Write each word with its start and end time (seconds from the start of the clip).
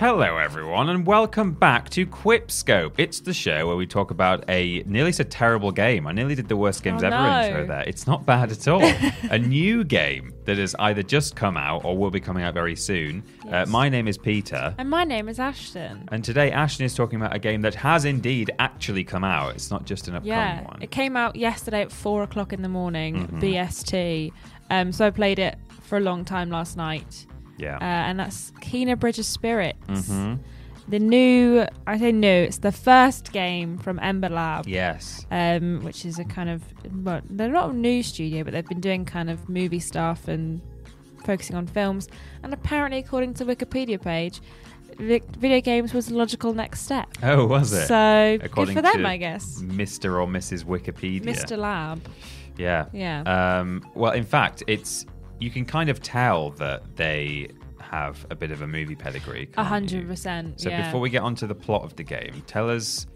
Hello, 0.00 0.38
everyone, 0.38 0.88
and 0.88 1.06
welcome 1.06 1.52
back 1.52 1.90
to 1.90 2.06
Quipscope. 2.06 2.92
It's 2.96 3.20
the 3.20 3.34
show 3.34 3.66
where 3.66 3.76
we 3.76 3.86
talk 3.86 4.10
about 4.10 4.42
a 4.48 4.82
nearly 4.86 5.12
so 5.12 5.24
terrible 5.24 5.70
game. 5.70 6.06
I 6.06 6.12
nearly 6.12 6.34
did 6.34 6.48
the 6.48 6.56
worst 6.56 6.82
games 6.82 7.02
Oh, 7.02 7.08
ever 7.08 7.16
no. 7.18 7.42
intro 7.42 7.66
there. 7.66 7.84
It's 7.86 8.06
not 8.06 8.24
bad 8.24 8.50
at 8.50 8.66
all. 8.66 8.80
a 9.30 9.38
new 9.38 9.84
game 9.84 10.32
that 10.46 10.56
has 10.56 10.74
either 10.78 11.02
just 11.02 11.36
come 11.36 11.58
out 11.58 11.84
or 11.84 11.98
will 11.98 12.10
be 12.10 12.18
coming 12.18 12.42
out 12.44 12.54
very 12.54 12.76
soon. 12.76 13.22
Uh, 13.50 13.66
my 13.68 13.90
name 13.90 14.08
is 14.08 14.16
Peter. 14.16 14.74
And 14.78 14.88
my 14.88 15.04
name 15.04 15.28
is 15.28 15.38
Ashton. 15.38 16.08
And 16.10 16.24
today, 16.24 16.50
Ashton 16.50 16.86
is 16.86 16.94
talking 16.94 17.20
about 17.20 17.36
a 17.36 17.38
game 17.38 17.60
that 17.60 17.74
has 17.74 18.06
indeed 18.06 18.50
actually 18.58 19.04
come 19.04 19.22
out. 19.22 19.54
It's 19.54 19.70
not 19.70 19.84
just 19.84 20.08
an 20.08 20.14
upcoming 20.14 20.28
Yeah, 20.32 20.62
one. 20.62 20.80
it 20.80 20.90
came 20.90 21.14
out 21.14 21.36
yesterday 21.36 21.82
at 21.82 21.92
four 21.92 22.22
o'clock 22.22 22.54
in 22.54 22.62
the 22.62 22.70
morning, 22.70 23.26
Mm-hmm. 23.26 23.40
BST. 23.40 24.32
Um, 24.70 24.92
so 24.92 25.06
I 25.06 25.10
played 25.10 25.38
it 25.38 25.58
for 25.82 25.98
a 25.98 26.00
long 26.00 26.24
time 26.24 26.48
last 26.48 26.78
night, 26.78 27.26
yeah. 27.60 27.76
uh, 27.76 28.08
and 28.08 28.18
that's 28.18 28.50
Kena 28.60 28.98
Bridge 28.98 29.18
of 29.18 29.26
Spirits. 29.26 29.78
Mhm. 29.88 30.38
The 30.88 30.98
new, 30.98 31.66
I 31.86 31.98
say 31.98 32.10
new, 32.10 32.26
it's 32.26 32.58
the 32.58 32.72
first 32.72 33.32
game 33.32 33.78
from 33.78 34.00
Ember 34.00 34.28
Lab. 34.28 34.66
yes. 34.66 35.24
Um, 35.30 35.80
which 35.84 36.04
is 36.04 36.18
a 36.18 36.24
kind 36.24 36.50
of, 36.50 36.62
well, 37.04 37.20
they're 37.30 37.48
not 37.48 37.70
a 37.70 37.72
new 37.72 38.02
studio, 38.02 38.42
but 38.42 38.52
they've 38.52 38.66
been 38.66 38.80
doing 38.80 39.04
kind 39.04 39.30
of 39.30 39.48
movie 39.48 39.78
stuff 39.78 40.26
and 40.26 40.60
focusing 41.24 41.54
on 41.54 41.66
films. 41.68 42.08
And 42.42 42.52
apparently, 42.52 42.98
according 42.98 43.34
to 43.34 43.44
Wikipedia 43.44 44.02
page, 44.02 44.40
video 44.98 45.60
games 45.60 45.94
was 45.94 46.06
the 46.06 46.14
logical 46.16 46.52
next 46.54 46.80
step. 46.80 47.08
Oh, 47.22 47.46
was 47.46 47.72
it? 47.72 47.86
So 47.86 48.38
According 48.42 48.74
good 48.74 48.84
for 48.84 48.92
them, 48.92 49.06
I 49.06 49.16
guess. 49.16 49.60
Mr. 49.62 50.20
or 50.20 50.26
Mrs. 50.26 50.64
Wikipedia. 50.64 51.22
Mr. 51.22 51.56
Lab. 51.56 52.02
Yeah. 52.58 52.86
Yeah. 52.92 53.22
Um, 53.60 53.86
well, 53.94 54.12
in 54.12 54.24
fact, 54.24 54.62
it's 54.66 55.06
you 55.40 55.50
can 55.50 55.64
kind 55.64 55.90
of 55.90 56.00
tell 56.02 56.50
that 56.52 56.96
they 56.96 57.48
have 57.80 58.24
a 58.30 58.34
bit 58.36 58.50
of 58.50 58.62
a 58.62 58.66
movie 58.66 58.94
pedigree. 58.94 59.48
A 59.56 59.64
hundred 59.64 60.06
percent. 60.06 60.60
So 60.60 60.68
yeah. 60.68 60.84
before 60.86 61.00
we 61.00 61.10
get 61.10 61.22
onto 61.22 61.46
the 61.46 61.54
plot 61.54 61.82
of 61.82 61.96
the 61.96 62.04
game, 62.04 62.42
tell 62.46 62.70
us 62.70 63.06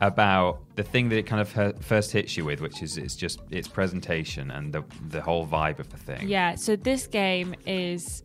about 0.00 0.60
the 0.76 0.82
thing 0.82 1.08
that 1.08 1.16
it 1.16 1.24
kind 1.26 1.40
of 1.40 1.82
first 1.84 2.12
hits 2.12 2.36
you 2.36 2.44
with, 2.44 2.60
which 2.60 2.82
is 2.82 2.98
it's 2.98 3.16
just 3.16 3.40
its 3.50 3.68
presentation 3.68 4.50
and 4.50 4.72
the 4.72 4.84
the 5.08 5.20
whole 5.20 5.46
vibe 5.46 5.78
of 5.78 5.88
the 5.90 5.96
thing. 5.96 6.28
Yeah, 6.28 6.54
so 6.54 6.76
this 6.76 7.06
game 7.06 7.54
is 7.66 8.22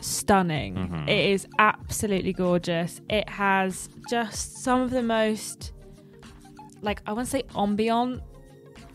stunning. 0.00 0.74
Mm-hmm. 0.74 1.08
It 1.08 1.30
is 1.30 1.46
absolutely 1.58 2.32
gorgeous. 2.32 3.00
It 3.10 3.28
has 3.28 3.88
just 4.08 4.62
some 4.62 4.80
of 4.80 4.90
the 4.90 5.02
most, 5.02 5.72
like, 6.82 7.02
I 7.06 7.12
want 7.12 7.26
to 7.26 7.30
say 7.30 7.42
ambient. 7.56 8.22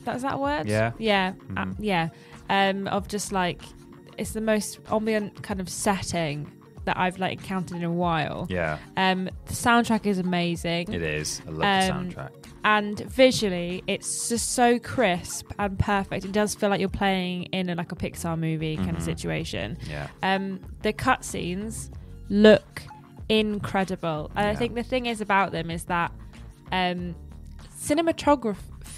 That's 0.05 0.23
that 0.23 0.39
word? 0.39 0.67
Yeah. 0.67 0.91
Yeah. 0.97 1.33
uh, 1.57 1.65
Mhm. 1.65 1.75
yeah. 1.79 2.09
Um, 2.49 2.87
of 2.87 3.07
just 3.07 3.31
like, 3.31 3.61
it's 4.17 4.31
the 4.31 4.41
most 4.41 4.79
ambient 4.91 5.41
kind 5.43 5.59
of 5.59 5.69
setting 5.69 6.51
that 6.85 6.97
I've 6.97 7.17
like 7.17 7.33
encountered 7.39 7.77
in 7.77 7.83
a 7.83 7.91
while. 7.91 8.45
Yeah, 8.49 8.77
Um, 8.97 9.25
the 9.45 9.53
soundtrack 9.53 10.05
is 10.05 10.19
amazing. 10.19 10.91
it 10.91 11.01
is. 11.01 11.41
I 11.47 11.49
love 11.51 11.61
Um, 11.95 12.09
the 12.09 12.15
soundtrack. 12.15 12.29
and 12.65 12.99
visually 12.99 13.83
it's 13.87 14.27
just 14.29 14.51
so 14.53 14.79
crisp 14.79 15.51
and 15.59 15.77
perfect 15.79 16.23
it 16.25 16.31
does 16.31 16.55
feel 16.55 16.69
like 16.69 16.79
you're 16.79 16.87
playing 16.89 17.43
in 17.51 17.69
a, 17.69 17.75
like 17.75 17.91
a 17.91 17.95
pixar 17.95 18.39
movie 18.39 18.77
kind 18.77 18.91
of 18.91 18.97
Mhm. 18.97 19.01
situation 19.01 19.77
Yeah. 19.89 20.07
um 20.23 20.59
the 20.81 20.93
cutscenes 20.93 21.89
look 22.29 22.83
incredible 23.27 24.31
and 24.37 24.47
i 24.47 24.55
think 24.55 24.75
the 24.75 24.83
thing 24.83 25.07
is 25.07 25.19
about 25.19 25.51
them 25.51 25.69
is 25.69 25.83
that 25.85 26.11
um 26.71 27.15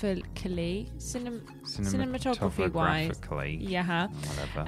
cinematographically 0.02 0.92
cinem- 0.98 1.42
cinematography 1.64 2.72
wise 2.72 3.20
yeah 3.60 4.08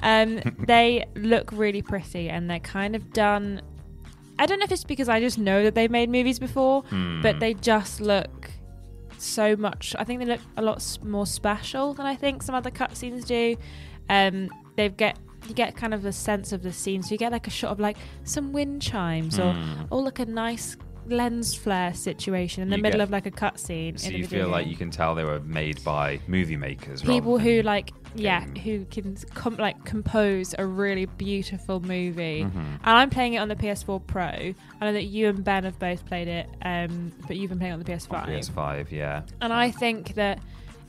um, 0.02 0.40
they 0.66 1.04
look 1.16 1.50
really 1.52 1.82
pretty 1.82 2.28
and 2.28 2.48
they're 2.50 2.60
kind 2.60 2.94
of 2.96 3.12
done. 3.12 3.60
I 4.38 4.46
don't 4.46 4.60
know 4.60 4.64
if 4.64 4.72
it's 4.72 4.84
because 4.84 5.08
I 5.08 5.18
just 5.20 5.36
know 5.38 5.64
that 5.64 5.74
they've 5.74 5.90
made 5.90 6.08
movies 6.10 6.38
before, 6.38 6.82
Hmm. 6.82 7.20
but 7.22 7.40
they 7.40 7.54
just 7.54 8.00
look 8.00 8.50
so 9.18 9.56
much. 9.56 9.96
I 9.98 10.04
think 10.04 10.20
they 10.20 10.26
look 10.26 10.40
a 10.56 10.62
lot 10.62 10.98
more 11.02 11.26
special 11.26 11.92
than 11.92 12.06
I 12.06 12.14
think 12.14 12.42
some 12.44 12.54
other 12.54 12.70
cutscenes 12.70 13.26
do. 13.26 13.56
Um, 14.08 14.48
they 14.76 14.88
get 14.90 15.18
you 15.48 15.54
get 15.54 15.76
kind 15.76 15.94
of 15.94 16.04
a 16.04 16.12
sense 16.12 16.52
of 16.52 16.62
the 16.62 16.72
scene, 16.72 17.02
so 17.02 17.10
you 17.12 17.18
get 17.18 17.32
like 17.32 17.46
a 17.46 17.50
shot 17.50 17.70
of 17.72 17.80
like 17.80 17.96
some 18.24 18.52
wind 18.52 18.80
chimes 18.82 19.38
or 19.40 19.52
Hmm. 19.54 19.82
or 19.90 20.02
like 20.02 20.18
a 20.20 20.26
nice 20.26 20.76
lens 21.10 21.54
flare 21.54 21.92
situation 21.94 22.62
in 22.62 22.70
the 22.70 22.76
You 22.76 22.82
middle 22.82 22.98
get- 22.98 23.04
of 23.04 23.10
like 23.10 23.26
a 23.26 23.30
cutscene. 23.30 23.98
so 23.98 24.10
you 24.10 24.26
video 24.26 24.44
feel 24.44 24.48
like 24.50 24.66
you 24.66 24.76
can 24.76 24.90
tell 24.90 25.14
they 25.14 25.24
were 25.24 25.40
made 25.40 25.82
by 25.84 26.20
movie 26.26 26.56
makers. 26.56 27.02
people 27.02 27.38
who 27.38 27.62
like 27.62 27.92
yeah 28.14 28.40
game. 28.46 28.56
who 28.64 28.84
can 28.86 29.16
com- 29.34 29.56
like 29.56 29.84
compose 29.84 30.54
a 30.58 30.64
really 30.64 31.04
beautiful 31.04 31.78
movie 31.80 32.42
Mhm. 32.42 32.54
and 32.54 32.80
i'm 32.84 33.10
playing 33.10 33.34
it 33.34 33.38
on 33.38 33.48
the 33.48 33.54
ps4 33.56 34.00
pro 34.06 34.24
i 34.24 34.54
know 34.80 34.92
that 34.94 35.04
you 35.04 35.28
and 35.28 35.44
ben 35.44 35.64
have 35.64 35.78
both 35.78 36.06
played 36.06 36.26
it 36.26 36.48
um 36.62 37.12
but 37.26 37.36
you've 37.36 37.50
been 37.50 37.58
playing 37.58 37.74
on 37.74 37.78
the 37.80 37.84
ps5 37.84 38.26
PS5. 38.26 38.90
Yeah. 38.90 39.22
and 39.42 39.52
i 39.52 39.70
think 39.70 40.14
that 40.14 40.38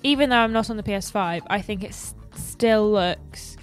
even 0.01 0.29
though 0.29 0.37
i'm 0.37 0.53
not 0.53 0.69
on 0.69 0.77
the 0.77 0.83
ps5 0.83 1.41
i 1.49 1.61
think 1.61 1.83
it 1.83 1.89
s- 1.89 2.15
still 2.35 2.89
looks 2.89 3.57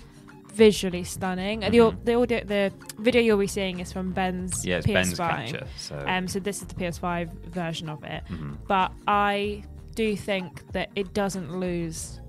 visually 0.57 1.05
stunning 1.05 1.63
And 1.65 1.73
the, 1.75 1.81
au- 1.83 1.95
the 2.05 2.15
audio 2.15 2.41
the 2.45 2.73
video 2.99 3.21
you'll 3.23 3.39
be 3.39 3.47
seeing 3.47 3.81
is 3.81 3.93
from 3.93 4.13
ben's 4.13 4.65
Yeah, 4.65 4.79
it's 4.79 4.87
ps5 4.87 4.95
Ben's 4.95 5.19
capture. 5.19 5.67
So. 5.77 6.05
um 6.07 6.27
so 6.29 6.39
this 6.41 6.63
is 6.63 6.67
the 6.69 6.75
ps5 6.75 7.31
version 7.61 7.89
of 7.89 8.03
it 8.05 8.23
mhm. 8.31 8.57
but 8.67 8.91
I 9.07 9.63
do 9.95 10.17
think 10.17 10.49
that 10.73 10.89
it 10.95 11.13
doesn't 11.15 11.59
lose 11.59 12.21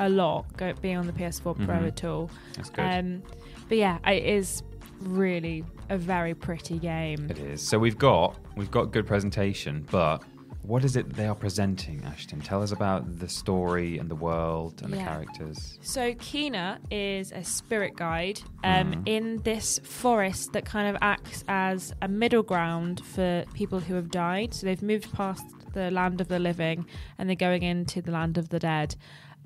a 0.00 0.08
lot 0.08 0.40
go, 0.56 0.72
being 0.82 0.96
on 0.96 1.06
the 1.06 1.12
PS4 1.12 1.54
Pro 1.64 1.76
Mhm. 1.76 1.86
at 1.86 2.04
all. 2.04 2.28
That's 2.56 2.70
good. 2.70 2.82
Um, 2.84 3.22
but 3.68 3.78
yeah, 3.78 3.98
it 4.10 4.24
is 4.24 4.64
really 5.00 5.64
a 5.88 5.96
very 5.96 6.34
pretty 6.34 6.78
game. 6.80 7.30
It 7.30 7.38
is. 7.38 7.62
So 7.62 7.78
we've 7.78 7.96
got 7.98 8.36
we've 8.56 8.70
got 8.72 8.90
good 8.90 9.06
presentation, 9.06 9.86
but 9.92 10.22
what 10.66 10.84
is 10.84 10.96
it 10.96 11.14
they 11.14 11.26
are 11.26 11.34
presenting, 11.34 12.02
Ashton? 12.04 12.40
Tell 12.40 12.62
us 12.62 12.72
about 12.72 13.18
the 13.18 13.28
story 13.28 13.98
and 13.98 14.10
the 14.10 14.14
world 14.14 14.80
and 14.82 14.92
the 14.92 14.96
characters. 14.96 15.78
So 15.82 16.14
Kena 16.14 16.78
is 16.90 17.32
a 17.32 17.44
spirit 17.44 17.94
guide 17.96 18.40
um, 18.64 18.92
Mhm. 18.92 19.02
in 19.08 19.42
this 19.42 19.78
forest 19.80 20.52
that 20.54 20.64
kind 20.64 20.88
of 20.88 20.96
acts 21.02 21.44
as 21.48 21.92
a 22.00 22.08
middle 22.08 22.42
ground 22.42 23.00
for 23.04 23.44
people 23.54 23.80
who 23.80 23.94
have 23.94 24.10
died. 24.10 24.54
So 24.54 24.66
they've 24.66 24.82
moved 24.82 25.12
past 25.12 25.44
the 25.74 25.90
land 25.90 26.20
of 26.20 26.28
the 26.28 26.38
living 26.38 26.86
and 27.18 27.28
they're 27.28 27.36
going 27.36 27.62
into 27.62 28.00
the 28.00 28.12
land 28.12 28.38
of 28.38 28.48
the 28.48 28.58
dead. 28.58 28.96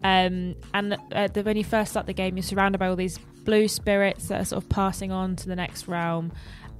Um, 0.04 0.54
and 0.72 0.96
uh, 1.10 1.26
the, 1.26 1.42
when 1.42 1.56
you 1.56 1.64
first 1.64 1.90
start 1.90 2.06
the 2.06 2.12
game, 2.12 2.36
you're 2.36 2.42
surrounded 2.44 2.78
by 2.78 2.86
all 2.86 2.94
these 2.96 3.18
blue 3.44 3.66
spirits 3.66 4.28
that 4.28 4.40
are 4.40 4.44
sort 4.44 4.62
of 4.62 4.68
passing 4.68 5.10
on 5.10 5.34
to 5.36 5.48
the 5.48 5.56
next 5.56 5.88
realm. 5.88 6.30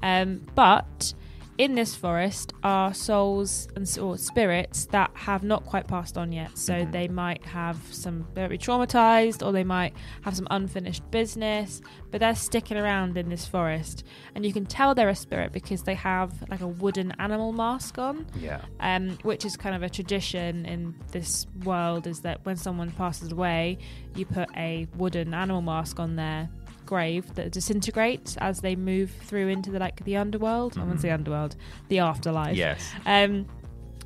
Um, 0.03 0.47
but 0.55 1.13
in 1.59 1.75
this 1.75 1.95
forest 1.97 2.53
are 2.63 2.95
souls 2.95 3.67
and 3.75 3.99
or 4.01 4.17
spirits 4.17 4.87
that 4.87 5.11
have 5.15 5.43
not 5.43 5.65
quite 5.65 5.89
passed 5.89 6.17
on 6.17 6.31
yet. 6.33 6.57
So 6.57 6.73
Mm-hmm. 6.73 6.91
they 6.93 7.09
might 7.09 7.45
have 7.47 7.77
some, 7.91 8.27
they 8.35 8.43
might 8.43 8.51
be 8.51 8.59
traumatized 8.59 9.45
or 9.45 9.51
they 9.51 9.65
might 9.65 9.93
have 10.23 10.37
some 10.37 10.47
unfinished 10.53 11.11
business, 11.11 11.81
but 12.13 12.21
they're 12.21 12.37
sticking 12.37 12.77
around 12.77 13.17
in 13.19 13.29
this 13.29 13.45
forest. 13.47 14.05
And 14.37 14.47
you 14.47 14.53
can 14.53 14.67
tell 14.67 14.95
they're 14.95 15.09
a 15.09 15.17
spirit 15.17 15.53
because 15.53 15.83
they 15.83 15.95
have 15.95 16.49
like 16.49 16.61
a 16.61 16.69
wooden 16.69 17.13
animal 17.19 17.53
mask 17.53 17.99
on 17.99 18.27
Yeah. 18.39 18.61
um, 18.79 19.19
which 19.23 19.45
is 19.45 19.57
kind 19.57 19.75
of 19.75 19.83
a 19.83 19.89
tradition 19.91 20.65
in 20.65 20.95
this 21.11 21.47
world 21.65 22.07
is 22.07 22.21
that 22.21 22.45
when 22.45 22.57
someone 22.57 22.93
passes 22.93 23.33
away, 23.33 23.79
you 24.15 24.25
put 24.27 24.49
a 24.57 24.87
wooden 24.97 25.35
animal 25.35 25.63
mask 25.63 25.99
on 25.99 26.15
their 26.15 26.49
grave 26.89 27.35
that 27.35 27.53
disintegrates 27.53 28.37
as 28.39 28.61
they 28.63 28.75
move 28.75 29.11
through 29.29 29.49
into 29.49 29.71
the 29.71 29.79
like 29.79 30.03
the 30.05 30.17
underworld. 30.17 30.77
I 30.79 30.81
wouldn't 30.81 31.03
say 31.03 31.11
underworld, 31.11 31.55
the 31.89 31.99
afterlife. 32.01 32.57
Yes. 32.57 32.91
Um, 33.07 33.47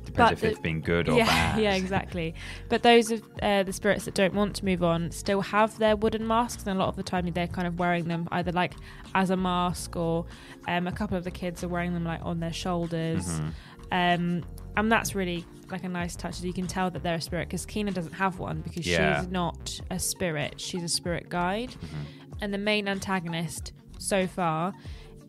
Depends 0.05 0.17
But 0.17 0.33
if 0.33 0.41
the- 0.41 0.47
it's 0.49 0.59
been 0.59 0.81
good 0.81 1.07
or 1.07 1.15
yeah, 1.17 1.25
bad. 1.25 1.61
yeah, 1.63 1.75
exactly. 1.75 2.35
But 2.67 2.83
those 2.83 3.09
of 3.09 3.23
uh, 3.41 3.63
the 3.63 3.71
spirits 3.71 4.03
that 4.03 4.13
don't 4.13 4.33
want 4.33 4.53
to 4.57 4.65
move 4.65 4.83
on 4.83 5.09
still 5.11 5.39
have 5.41 5.77
their 5.79 5.95
wooden 5.95 6.27
masks, 6.27 6.63
and 6.67 6.75
a 6.77 6.79
lot 6.79 6.89
of 6.89 6.97
the 6.97 7.03
time 7.03 7.25
they're 7.31 7.47
kind 7.47 7.65
of 7.67 7.79
wearing 7.79 8.09
them 8.09 8.27
either 8.33 8.51
like 8.51 8.73
as 9.15 9.29
a 9.29 9.37
mask, 9.37 9.95
or 9.95 10.25
um, 10.67 10.87
a 10.87 10.91
couple 10.91 11.15
of 11.17 11.23
the 11.23 11.31
kids 11.31 11.63
are 11.63 11.69
wearing 11.69 11.93
them 11.93 12.03
like 12.03 12.19
on 12.21 12.41
their 12.41 12.51
shoulders. 12.51 13.25
Mm-hmm. 13.25 13.47
Um, 13.93 14.43
and 14.75 14.91
that's 14.91 15.15
really 15.15 15.45
like 15.71 15.85
a 15.85 15.89
nice 15.89 16.15
touch. 16.17 16.41
You 16.41 16.51
can 16.51 16.67
tell 16.67 16.89
that 16.91 17.01
they're 17.01 17.15
a 17.15 17.21
spirit 17.21 17.47
because 17.47 17.65
Kena 17.65 17.93
doesn't 17.93 18.13
have 18.13 18.39
one 18.39 18.59
because 18.61 18.85
Yeah. 18.85 19.21
she's 19.21 19.31
not 19.31 19.79
a 19.89 19.99
spirit; 19.99 20.59
she's 20.59 20.83
a 20.83 20.89
spirit 20.89 21.29
guide. 21.29 21.69
Mm-hmm. 21.69 22.22
And 22.43 22.53
the 22.53 22.57
main 22.57 22.89
antagonist 22.89 23.71
so 23.99 24.27
far 24.27 24.73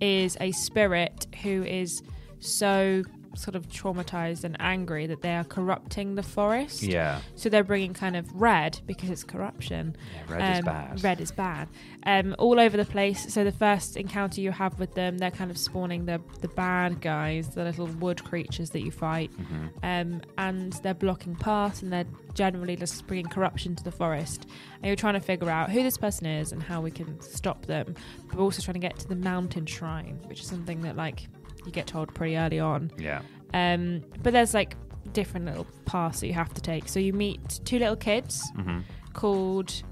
is 0.00 0.37
a 0.40 0.50
spirit 0.50 1.28
who 1.44 1.62
is 1.62 2.02
so 2.40 3.05
sort 3.36 3.54
of 3.56 3.69
traumatized 3.69 4.44
and 4.44 4.56
angry 4.60 5.06
that 5.06 5.22
they 5.22 5.34
are 5.34 5.44
corrupting 5.44 6.14
the 6.14 6.22
forest. 6.22 6.82
Yeah. 6.82 7.20
So 7.36 7.48
they're 7.48 7.64
bringing 7.64 7.94
kind 7.94 8.16
of 8.16 8.31
red 8.34 8.81
because 8.86 9.10
it's 9.10 9.25
corruption. 9.25 9.96
Yeah, 10.28 10.34
red 10.36 10.52
is 10.52 10.58
Um, 10.60 10.64
bad. 10.64 11.04
Red 11.04 11.20
is 11.20 11.32
bad. 11.32 11.69
Um, 12.06 12.34
all 12.38 12.60
over 12.60 12.76
the 12.76 12.84
place. 12.84 13.32
So 13.32 13.44
the 13.44 13.52
first 13.52 13.96
encounter 13.96 14.40
you 14.40 14.50
have 14.52 14.78
with 14.78 14.94
them, 14.94 15.19
they're 15.19 15.31
kind 15.31 15.50
of 15.50 15.58
spawning 15.58 16.06
the 16.06 16.20
the 16.40 16.48
bad 16.48 17.00
guys, 17.00 17.48
the 17.50 17.64
little 17.64 17.86
wood 17.86 18.22
creatures 18.25 18.70
that 18.70 18.81
you 18.82 18.90
fight, 18.90 19.31
Mm-hmm. 19.38 19.66
um, 19.82 20.20
and 20.38 20.72
they're 20.82 20.94
blocking 20.94 21.34
paths 21.37 21.82
and 21.82 21.92
they're 21.92 22.04
generally 22.34 22.76
just 22.76 23.06
bringing 23.06 23.26
corruption 23.26 23.75
to 23.76 23.84
the 23.84 23.90
forest. 23.92 24.46
And 24.76 24.87
you're 24.87 24.96
trying 24.96 25.14
to 25.14 25.20
figure 25.20 25.48
out 25.50 25.70
who 25.70 25.82
this 25.82 25.96
person 25.96 26.26
is 26.26 26.52
and 26.52 26.62
how 26.62 26.80
we 26.80 26.90
can 26.90 27.20
stop 27.20 27.66
them, 27.66 27.94
but 28.28 28.37
we're 28.37 28.44
also 28.44 28.60
trying 28.62 28.75
to 28.75 28.80
get 28.80 28.98
to 28.98 29.08
the 29.08 29.16
mountain 29.16 29.66
shrine, 29.66 30.19
which 30.26 30.40
is 30.40 30.46
something 30.46 30.82
that 30.82 30.96
like 30.96 31.28
you 31.64 31.72
get 31.72 31.87
told 31.87 32.14
pretty 32.14 32.37
early 32.37 32.61
on. 32.61 32.90
Yeah. 32.99 33.22
Um, 33.52 34.02
but 34.22 34.32
there's 34.32 34.55
like 34.55 34.76
different 35.12 35.46
little 35.46 35.66
paths 35.84 36.20
that 36.20 36.26
you 36.26 36.32
have 36.32 36.52
to 36.55 36.61
take. 36.61 36.88
So 36.88 36.99
you 37.00 37.12
meet 37.12 37.61
two 37.64 37.78
little 37.78 37.96
kids 37.96 38.43
hmm 38.56 38.81
called 39.12 39.82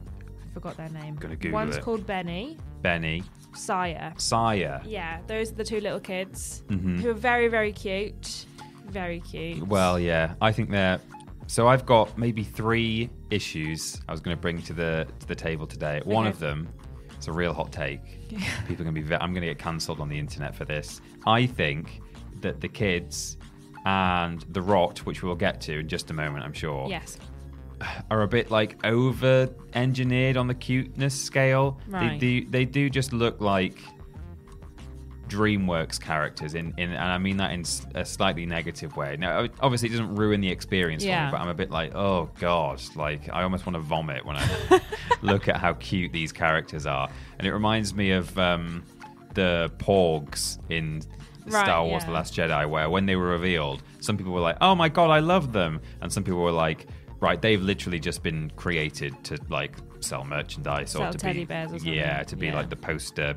I 0.44 0.54
forgot 0.54 0.76
their 0.76 0.88
name. 0.90 1.14
Gonna 1.16 1.36
Google 1.36 1.52
One's 1.60 1.76
it. 1.76 1.82
called 1.82 2.06
Beni, 2.06 2.58
Beni. 2.82 3.22
Saiya. 3.54 4.14
Saiya. 4.16 4.82
Yeah, 4.84 5.18
those 5.26 5.52
are 5.52 5.54
the 5.54 5.64
two 5.64 5.80
little 5.80 6.00
kids 6.00 6.62
Mhm. 6.68 7.00
who 7.00 7.10
are 7.10 7.14
very 7.14 7.48
very 7.48 7.72
cute. 7.72 8.46
Very 8.86 9.20
cute. 9.20 9.66
Well, 9.66 9.98
yeah, 9.98 10.34
I 10.40 10.52
think 10.52 10.70
they're. 10.70 10.98
So 11.46 11.68
I've 11.68 11.86
got 11.86 12.16
maybe 12.18 12.42
three 12.44 13.10
issues 13.30 14.00
I 14.08 14.12
was 14.12 14.20
going 14.20 14.36
to 14.36 14.40
bring 14.40 14.60
to 14.62 14.72
the 14.72 15.06
to 15.20 15.26
the 15.26 15.34
table 15.34 15.66
today. 15.66 16.00
One 16.04 16.26
Okay. 16.26 16.30
of 16.30 16.38
them, 16.40 16.68
it's 17.22 17.28
a 17.28 17.32
real 17.32 17.54
hot 17.54 17.70
take. 17.70 18.28
People 18.66 18.84
are 18.84 18.90
going 18.90 18.94
to 18.96 19.00
be. 19.00 19.14
I'm 19.14 19.32
going 19.32 19.42
to 19.42 19.46
get 19.46 19.58
cancelled 19.60 20.00
on 20.00 20.08
the 20.08 20.18
internet 20.18 20.56
for 20.56 20.64
this. 20.64 21.00
I 21.24 21.46
think 21.46 22.00
that 22.40 22.60
the 22.60 22.66
kids 22.66 23.36
and 23.84 24.44
the 24.48 24.60
rot, 24.60 24.98
which 25.06 25.22
we'll 25.22 25.36
get 25.36 25.60
to 25.60 25.78
in 25.78 25.88
just 25.88 26.10
a 26.10 26.14
moment, 26.14 26.44
I'm 26.44 26.52
sure, 26.52 26.88
yes. 26.88 27.18
are 28.10 28.22
a 28.22 28.26
bit 28.26 28.50
like 28.50 28.84
over 28.84 29.48
engineered 29.74 30.36
on 30.36 30.48
the 30.48 30.54
cuteness 30.54 31.14
scale. 31.14 31.78
Right. 31.86 32.18
They 32.18 32.40
do 32.40 32.50
they 32.50 32.64
do 32.64 32.90
just 32.90 33.12
look 33.12 33.40
like 33.40 33.78
DreamWorks 35.28 36.00
characters 36.00 36.54
in, 36.54 36.74
in 36.76 36.90
and 36.90 36.98
I 36.98 37.18
mean 37.18 37.36
that 37.38 37.52
in 37.52 37.64
a 37.94 38.04
slightly 38.04 38.46
negative 38.46 38.96
way. 38.96 39.16
Now 39.16 39.48
obviously 39.60 39.88
it 39.88 39.92
doesn't 39.92 40.14
ruin 40.16 40.40
the 40.40 40.50
experience 40.50 41.02
for 41.04 41.08
me, 41.10 41.30
but 41.30 41.40
I'm 41.40 41.48
a 41.48 41.54
bit 41.54 41.70
like, 41.70 41.94
oh 41.94 42.30
god, 42.38 42.82
like 42.96 43.28
I 43.32 43.42
almost 43.42 43.66
want 43.66 43.74
to 43.76 43.80
vomit 43.80 44.24
when 44.24 44.36
I 44.36 44.80
look 45.22 45.48
at 45.48 45.56
how 45.56 45.74
cute 45.74 46.12
these 46.12 46.32
characters 46.32 46.86
are. 46.86 47.08
And 47.38 47.46
it 47.46 47.52
reminds 47.52 47.94
me 47.94 48.10
of 48.12 48.36
um, 48.38 48.84
the 49.34 49.72
Porgs 49.78 50.58
in 50.70 51.02
Right, 51.46 51.64
Star 51.64 51.84
Wars 51.84 52.02
yeah. 52.02 52.06
The 52.06 52.12
Last 52.12 52.34
Jedi, 52.34 52.68
where 52.70 52.88
when 52.88 53.06
they 53.06 53.16
were 53.16 53.28
revealed, 53.28 53.82
some 54.00 54.16
people 54.16 54.32
were 54.32 54.40
like, 54.40 54.58
"Oh 54.60 54.76
my 54.76 54.88
god, 54.88 55.10
I 55.10 55.18
love 55.18 55.52
them," 55.52 55.80
and 56.00 56.12
some 56.12 56.22
people 56.22 56.40
were 56.40 56.52
like, 56.52 56.86
"Right, 57.18 57.42
they've 57.42 57.60
literally 57.60 57.98
just 57.98 58.22
been 58.22 58.50
created 58.54 59.12
to 59.24 59.38
like 59.48 59.74
sell 59.98 60.24
merchandise 60.24 60.94
or 60.94 61.10
to 61.10 61.18
teddy 61.18 61.40
be 61.40 61.44
bears 61.46 61.72
or 61.72 61.78
something. 61.78 61.94
yeah, 61.94 62.22
to 62.24 62.36
be 62.36 62.46
Yeah. 62.46 62.54
like 62.54 62.70
the 62.70 62.76
poster 62.76 63.34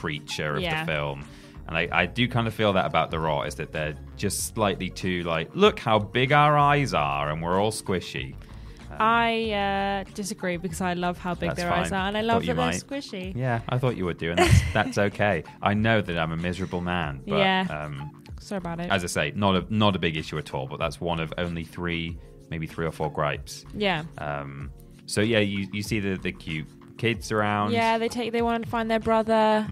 creature 0.00 0.56
of 0.56 0.62
Yeah. 0.62 0.84
the 0.84 0.92
film." 0.92 1.18
And 1.66 1.74
I, 1.78 1.88
I 2.02 2.06
do 2.06 2.28
kind 2.28 2.46
of 2.46 2.52
feel 2.52 2.72
that 2.74 2.84
about 2.92 3.10
the 3.10 3.18
Rot 3.18 3.46
is 3.48 3.54
that 3.54 3.72
they're 3.72 3.96
just 4.16 4.38
slightly 4.54 4.90
too 4.90 5.22
like, 5.22 5.48
look 5.54 5.78
how 5.78 5.98
big 5.98 6.30
our 6.32 6.54
eyes 6.58 6.92
are, 6.92 7.30
and 7.30 7.40
we're 7.42 7.58
all 7.62 7.72
squishy. 7.72 8.34
I 8.96 9.50
uh, 10.06 10.10
disagree 10.14 10.56
because 10.56 10.80
I 10.80 10.92
love 10.94 11.18
how 11.18 11.34
big 11.34 11.50
That's 11.50 11.60
their 11.62 11.72
eyes 11.72 11.90
are 11.90 12.06
and 12.06 12.16
I 12.16 12.20
love 12.20 12.42
that 12.46 12.54
they're 12.54 12.54
might. 12.54 12.76
squishy. 12.76 13.34
Yeah, 13.34 13.60
I 13.68 13.78
thought 13.78 13.96
you 13.96 14.04
would 14.04 14.18
do, 14.18 14.30
and 14.30 14.38
that's, 14.38 14.60
that's 14.72 14.98
okay. 14.98 15.42
I 15.62 15.74
know 15.74 16.00
that 16.00 16.16
I'm 16.18 16.32
a 16.32 16.36
miserable 16.36 16.80
man, 16.80 17.20
but 17.26 17.38
Yeah. 17.38 17.66
um, 17.70 18.22
Sorry 18.40 18.58
about 18.58 18.78
it. 18.80 18.90
as 18.90 19.02
I 19.02 19.06
say, 19.08 19.32
not 19.34 19.56
a 19.56 19.64
not 19.74 19.96
a 19.96 19.98
big 19.98 20.16
issue 20.16 20.38
at 20.38 20.52
all. 20.54 20.66
But 20.66 20.78
that's 20.78 21.00
one 21.00 21.18
of 21.18 21.32
only 21.38 21.64
three, 21.64 22.16
maybe 22.50 22.66
three 22.66 22.86
or 22.86 22.92
four 22.92 23.10
gripes. 23.10 23.64
yeah. 23.74 24.04
Um, 24.18 24.70
so 25.06 25.22
yeah, 25.22 25.38
you 25.40 25.66
you 25.72 25.82
see 25.82 25.98
the 25.98 26.16
the 26.16 26.30
cute 26.32 26.66
kids 26.98 27.32
around. 27.32 27.72
Yeah, 27.72 27.96
they 27.98 28.08
take 28.08 28.32
they 28.32 28.42
want 28.42 28.64
to 28.64 28.70
find 28.70 28.90
their 28.90 29.00
brother 29.00 29.66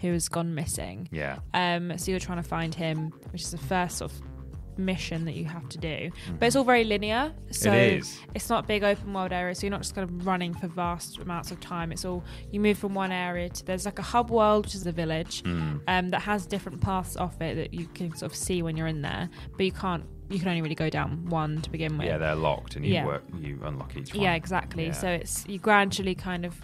who 0.00 0.12
has 0.12 0.28
gone 0.28 0.54
missing. 0.54 1.08
yeah, 1.10 1.38
Um, 1.54 1.96
so 1.98 2.10
you're 2.10 2.20
trying 2.20 2.42
to 2.42 2.48
find 2.48 2.74
him, 2.74 3.12
which 3.30 3.42
is 3.42 3.50
the 3.50 3.58
first 3.58 3.98
sort 3.98 4.12
of 4.12 4.20
mission 4.78 5.24
that 5.24 5.32
you 5.34 5.46
have 5.46 5.66
to 5.70 5.78
do. 5.78 6.10
But 6.38 6.46
it's 6.46 6.56
all 6.56 6.62
very 6.64 6.84
linear. 6.84 7.32
So 7.50 7.70
Mm-hmm. 7.70 8.30
it's 8.34 8.50
not 8.50 8.66
big 8.66 8.84
open 8.84 9.14
world 9.14 9.32
area, 9.32 9.54
so 9.54 9.62
you're 9.66 9.70
not 9.70 9.80
just 9.80 9.94
kind 9.94 10.08
of 10.08 10.26
running 10.26 10.52
for 10.52 10.66
vast 10.66 11.16
amounts 11.18 11.50
of 11.50 11.60
time. 11.60 11.92
It's 11.92 12.04
all 12.04 12.22
you 12.50 12.60
move 12.60 12.76
from 12.78 12.92
one 12.94 13.10
area 13.10 13.48
to 13.48 13.64
there's 13.64 13.86
like 13.86 13.98
a 13.98 14.02
hub 14.02 14.30
world, 14.30 14.66
which 14.66 14.74
is 14.74 14.86
a 14.86 14.92
village, 14.92 15.40
Hmm. 15.42 15.78
um, 15.88 16.10
that 16.10 16.20
has 16.20 16.44
different 16.46 16.82
paths 16.82 17.16
off 17.16 17.40
it 17.40 17.54
that 17.56 17.72
you 17.72 17.86
can 17.94 18.14
sort 18.14 18.30
of 18.30 18.36
see 18.36 18.60
when 18.62 18.76
you're 18.76 18.86
in 18.86 19.00
there, 19.02 19.30
but 19.56 19.64
you 19.64 19.72
can't. 19.72 20.04
You 20.28 20.40
can 20.40 20.48
only 20.48 20.60
really 20.60 20.74
go 20.74 20.90
down 20.90 21.24
one 21.26 21.62
to 21.62 21.70
begin 21.70 21.96
with. 21.96 22.08
yeah, 22.08 22.18
they're 22.18 22.34
locked, 22.34 22.74
and 22.76 22.84
you 22.84 22.94
Yeah. 22.94 23.06
work 23.06 23.22
you 23.40 23.60
unlock 23.64 23.96
each 23.96 24.12
one. 24.12 24.24
Yeah, 24.24 24.34
exactly. 24.34 24.86
Yeah. 24.86 24.92
So 24.92 25.08
it's 25.08 25.46
you 25.46 25.58
gradually 25.60 26.16
kind 26.16 26.44
of 26.44 26.60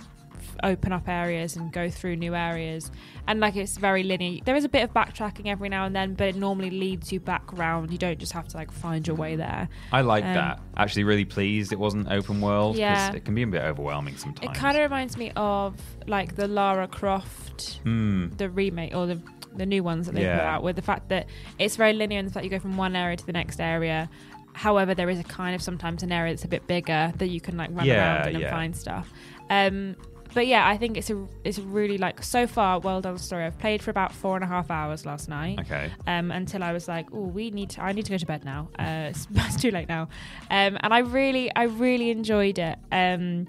open 0.63 0.93
up 0.93 1.09
areas 1.09 1.57
and 1.57 1.73
go 1.73 1.89
through 1.91 2.17
new 2.17 2.35
areas, 2.35 2.91
and 3.27 3.41
like 3.41 3.57
it's 3.57 3.77
very 3.77 4.03
linear. 4.03 4.41
There 4.45 4.57
is 4.57 4.65
a 4.65 4.69
bit 4.69 4.83
of 4.85 4.93
backtracking 4.93 5.47
every 5.47 5.69
now 5.69 5.85
and 5.87 5.95
then, 5.95 6.15
but 6.15 6.29
it 6.29 6.37
normally 6.37 6.71
leads 6.71 7.13
you 7.13 7.21
back 7.21 7.53
around. 7.55 7.91
You 7.91 7.99
don't 7.99 8.19
just 8.19 8.33
have 8.33 8.49
to 8.49 8.57
like 8.57 8.71
find 8.71 9.07
your 9.07 9.17
way 9.17 9.37
there. 9.37 9.69
I 9.93 10.01
like 10.03 10.25
Um, 10.25 10.35
that. 10.35 10.61
Actually, 10.77 11.05
really 11.05 11.25
pleased 11.25 11.73
it 11.73 11.79
wasn't 11.79 12.09
open 12.11 12.41
world. 12.41 12.75
'cause 12.75 12.81
Yeah. 12.81 13.13
it 13.13 13.25
can 13.25 13.35
be 13.35 13.43
a 13.43 13.47
bit 13.47 13.63
overwhelming 13.63 14.17
sometimes. 14.17 14.51
It 14.57 14.59
kind 14.59 14.77
of 14.77 14.83
reminds 14.83 15.17
me 15.17 15.33
of 15.37 15.75
like 16.07 16.37
the 16.37 16.49
Lara 16.49 16.89
Croft, 16.89 17.81
Hmm. 17.85 18.29
the 18.37 18.49
remake 18.51 18.95
or 18.95 19.07
the 19.07 19.21
the 19.55 19.67
new 19.67 19.83
ones 19.83 20.07
that 20.07 20.15
they 20.15 20.23
put 20.23 20.31
out, 20.41 20.63
with 20.63 20.77
the 20.77 20.81
fact 20.83 21.11
that 21.11 21.27
it's 21.59 21.77
very 21.77 21.93
linear 21.93 22.19
in 22.19 22.25
the 22.25 22.33
fact 22.33 22.43
you 22.43 22.49
go 22.49 22.59
from 22.59 22.79
one 22.79 22.97
area 22.97 23.15
to 23.19 23.27
the 23.27 23.35
next 23.35 23.61
area. 23.61 24.09
However, 24.55 24.95
there 24.95 25.11
is 25.11 25.21
a 25.21 25.25
kind 25.25 25.55
of 25.55 25.61
sometimes 25.61 26.03
an 26.03 26.11
area 26.11 26.33
that's 26.33 26.45
a 26.45 26.49
bit 26.49 26.67
bigger 26.67 27.13
that 27.19 27.29
you 27.29 27.39
can 27.39 27.59
like 27.59 27.69
run 27.71 27.85
Yeah, 27.85 28.17
around 28.23 28.29
and 28.29 28.41
yeah. 28.41 28.51
find 28.51 28.75
stuff. 28.75 29.13
Um, 29.51 29.97
but 30.35 30.47
yeah, 30.47 30.67
I 30.69 30.77
think 30.77 30.97
it's 30.97 31.11
a 31.11 31.27
it's 31.45 31.59
a 31.59 31.63
really 31.63 31.99
like 31.99 32.23
so 32.23 32.47
far 32.47 32.81
well 32.81 33.01
done 33.01 33.19
story. 33.19 33.45
I've 33.45 33.59
played 33.59 33.83
for 33.83 33.91
about 33.91 34.13
four 34.13 34.37
and 34.37 34.45
a 34.45 34.49
half 34.49 34.71
hours 34.71 35.05
last 35.07 35.29
night. 35.29 35.61
Okay. 35.61 35.91
Um, 36.07 36.31
until 36.31 36.63
I 36.63 36.73
was 36.73 36.89
like, 36.89 37.09
oh, 37.13 37.27
we 37.27 37.51
need 37.51 37.71
to, 37.71 37.83
I 37.83 37.93
need 37.93 38.05
to 38.07 38.11
go 38.11 38.19
to 38.19 38.27
bed 38.27 38.45
now. 38.45 38.69
Uh, 38.79 39.11
it's, 39.11 39.27
it's 39.35 39.61
too 39.61 39.71
late 39.71 39.89
now. 39.89 40.03
Um, 40.51 40.79
and 40.81 40.93
I 40.93 40.99
really, 40.99 41.55
I 41.55 41.65
really 41.65 42.11
enjoyed 42.11 42.59
it. 42.59 42.79
Um, 42.91 43.49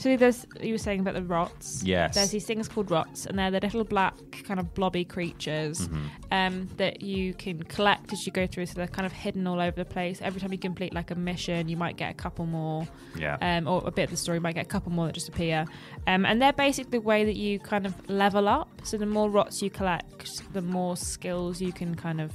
so 0.00 0.16
there's, 0.16 0.46
you 0.60 0.72
were 0.72 0.78
saying 0.78 1.00
about 1.00 1.14
the 1.14 1.22
rots. 1.22 1.82
Yes. 1.84 2.14
There's 2.14 2.30
these 2.30 2.46
things 2.46 2.68
called 2.68 2.90
rots, 2.90 3.26
and 3.26 3.38
they're 3.38 3.50
the 3.50 3.60
little 3.60 3.84
black 3.84 4.14
kind 4.44 4.58
of 4.58 4.72
blobby 4.74 5.04
creatures 5.04 5.88
Mm-hmm. 5.88 6.06
um, 6.32 6.68
that 6.78 7.02
you 7.02 7.34
can 7.34 7.62
collect 7.64 8.12
as 8.12 8.24
you 8.26 8.32
go 8.32 8.46
through. 8.46 8.66
So 8.66 8.74
they're 8.74 8.86
kind 8.88 9.04
of 9.06 9.12
hidden 9.12 9.46
all 9.46 9.60
over 9.60 9.76
the 9.76 9.84
place. 9.84 10.20
Every 10.22 10.40
time 10.40 10.52
you 10.52 10.58
complete 10.58 10.94
like 10.94 11.10
a 11.10 11.14
mission, 11.14 11.68
you 11.68 11.76
might 11.76 11.96
get 11.96 12.10
a 12.10 12.14
couple 12.14 12.46
more 12.46 12.88
Yeah. 13.16 13.36
um, 13.42 13.68
or 13.68 13.82
a 13.86 13.90
bit 13.90 14.04
of 14.04 14.10
the 14.10 14.16
story 14.16 14.40
might 14.40 14.54
get 14.54 14.64
a 14.66 14.68
couple 14.68 14.90
more 14.92 15.06
that 15.06 15.14
just 15.14 15.28
appear. 15.28 15.66
Um, 16.06 16.24
and 16.24 16.40
they're 16.40 16.52
basically 16.52 16.98
the 16.98 17.00
way 17.02 17.24
that 17.24 17.36
you 17.36 17.58
kind 17.58 17.84
of 17.86 17.94
level 18.08 18.48
up. 18.48 18.68
So 18.84 18.96
the 18.96 19.06
more 19.06 19.28
rots 19.28 19.60
you 19.62 19.68
collect, 19.70 20.52
the 20.54 20.62
more 20.62 20.96
skills 20.96 21.60
you 21.60 21.72
can 21.72 21.94
kind 21.94 22.20
of 22.20 22.32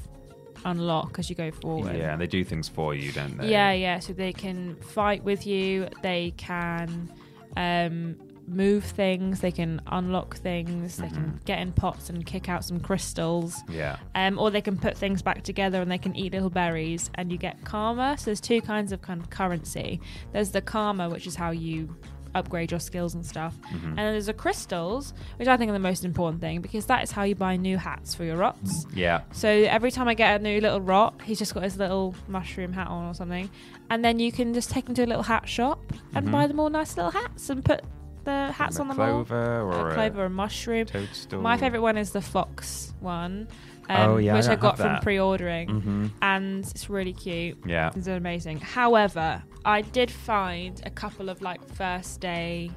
unlock 0.66 1.20
as 1.20 1.30
you 1.30 1.36
go 1.36 1.52
forward. 1.52 1.96
yeah, 1.96 2.12
and 2.14 2.22
they 2.22 2.28
do 2.28 2.44
things 2.44 2.68
for 2.68 2.96
you, 2.96 3.12
don't 3.12 3.38
they? 3.38 3.50
Yeah, 3.50 3.72
yeah. 3.72 4.00
So 4.00 4.14
they 4.14 4.34
can 4.34 4.76
fight 4.78 5.24
with 5.24 5.46
you. 5.46 5.88
They 6.02 6.34
can 6.38 7.12
um, 7.56 8.16
move 8.48 8.84
things, 8.84 9.40
they 9.40 9.52
can 9.52 9.82
unlock 9.88 10.38
things, 10.38 10.98
they 10.98 11.10
can 11.10 11.40
get 11.46 11.60
in 11.60 11.72
pots 11.72 12.10
and 12.10 12.26
kick 12.26 12.50
out 12.50 12.64
some 12.64 12.80
crystals. 12.80 13.56
Yeah. 13.70 13.98
Um, 14.14 14.38
or 14.38 14.52
they 14.52 14.62
can 14.62 14.78
put 14.78 14.98
things 14.98 15.22
back 15.22 15.44
together 15.44 15.82
and 15.82 15.92
they 15.92 15.98
can 15.98 16.16
eat 16.16 16.34
little 16.34 16.50
berries 16.50 17.10
and 17.16 17.32
you 17.32 17.38
get 17.38 17.64
karma. 17.64 18.18
So 18.18 18.26
there's 18.26 18.42
two 18.42 18.62
kinds 18.62 18.92
of 18.92 19.02
kind 19.02 19.22
of 19.22 19.30
currency. 19.30 20.00
There's 20.32 20.52
the 20.52 20.62
karma, 20.62 21.10
which 21.10 21.28
is 21.28 21.36
how 21.36 21.52
you 21.52 21.96
upgrade 22.36 22.70
your 22.72 22.80
skills 22.80 23.16
and 23.16 23.26
stuff. 23.26 23.56
And 23.72 23.98
then 23.98 24.12
there's 24.14 24.28
the 24.28 24.34
crystals, 24.34 25.14
which 25.38 25.48
I 25.48 25.58
think 25.58 25.70
are 25.70 25.74
the 25.74 25.80
most 25.80 26.06
important 26.06 26.42
thing 26.42 26.62
because 26.62 26.86
that 26.88 27.02
is 27.04 27.12
how 27.12 27.24
you 27.24 27.34
buy 27.36 27.56
new 27.56 27.78
hats 27.78 28.14
for 28.14 28.24
your 28.24 28.38
rots. 28.38 28.86
Yeah. 28.94 29.22
So 29.32 29.48
every 29.50 29.90
time 29.92 30.08
I 30.08 30.14
get 30.14 30.40
a 30.40 30.44
new 30.44 30.60
little 30.62 30.82
rot, 30.82 31.16
he's 31.24 31.40
just 31.40 31.54
got 31.54 31.64
his 31.64 31.78
little 31.78 32.14
mushroom 32.28 32.74
hat 32.74 32.88
on 32.88 33.06
or 33.10 33.14
something. 33.14 33.50
And 33.90 34.04
then 34.04 34.20
you 34.20 34.32
can 34.32 34.54
just 34.54 34.70
take 34.70 34.86
them 34.86 34.96
to 34.96 35.04
a 35.04 35.08
little 35.08 35.24
hat 35.24 35.48
shop 35.50 35.94
and 36.14 36.32
buy 36.32 36.48
them 36.48 36.60
all 36.60 36.70
nice 36.70 36.96
little 36.98 37.12
hats 37.12 37.50
and 37.50 37.64
put 37.64 37.82
the 38.26 38.52
hats 38.52 38.80
on 38.80 38.88
them 38.88 39.00
all. 39.00 39.24
clover 39.24 39.62
or 39.62 39.90
a 39.92 39.94
clover, 39.94 40.26
a 40.26 40.30
mushroom. 40.30 40.86
toadstool. 40.88 41.42
My 41.42 41.58
favourite 41.58 41.82
one 41.82 41.96
is 41.98 42.12
the 42.12 42.22
fox 42.22 42.94
one. 43.00 43.48
Um, 43.88 44.10
Oh, 44.10 44.18
yeah, 44.18 44.34
which 44.34 44.46
I, 44.46 44.50
don't 44.56 44.62
got 44.62 44.78
from 44.80 44.98
pre-ordering, 45.02 45.70
Mhm. 45.70 46.12
and 46.24 46.66
it's 46.66 46.90
really 46.90 47.14
cute. 47.14 47.60
Yeah. 47.68 47.92
It's 47.96 48.08
amazing. 48.08 48.58
However, 48.62 49.44
I 49.66 49.82
did 49.82 50.10
find 50.12 50.82
a 50.86 50.90
couple 50.90 51.28
of 51.30 51.42
like 51.42 51.62
first 51.74 52.22
day 52.22 52.72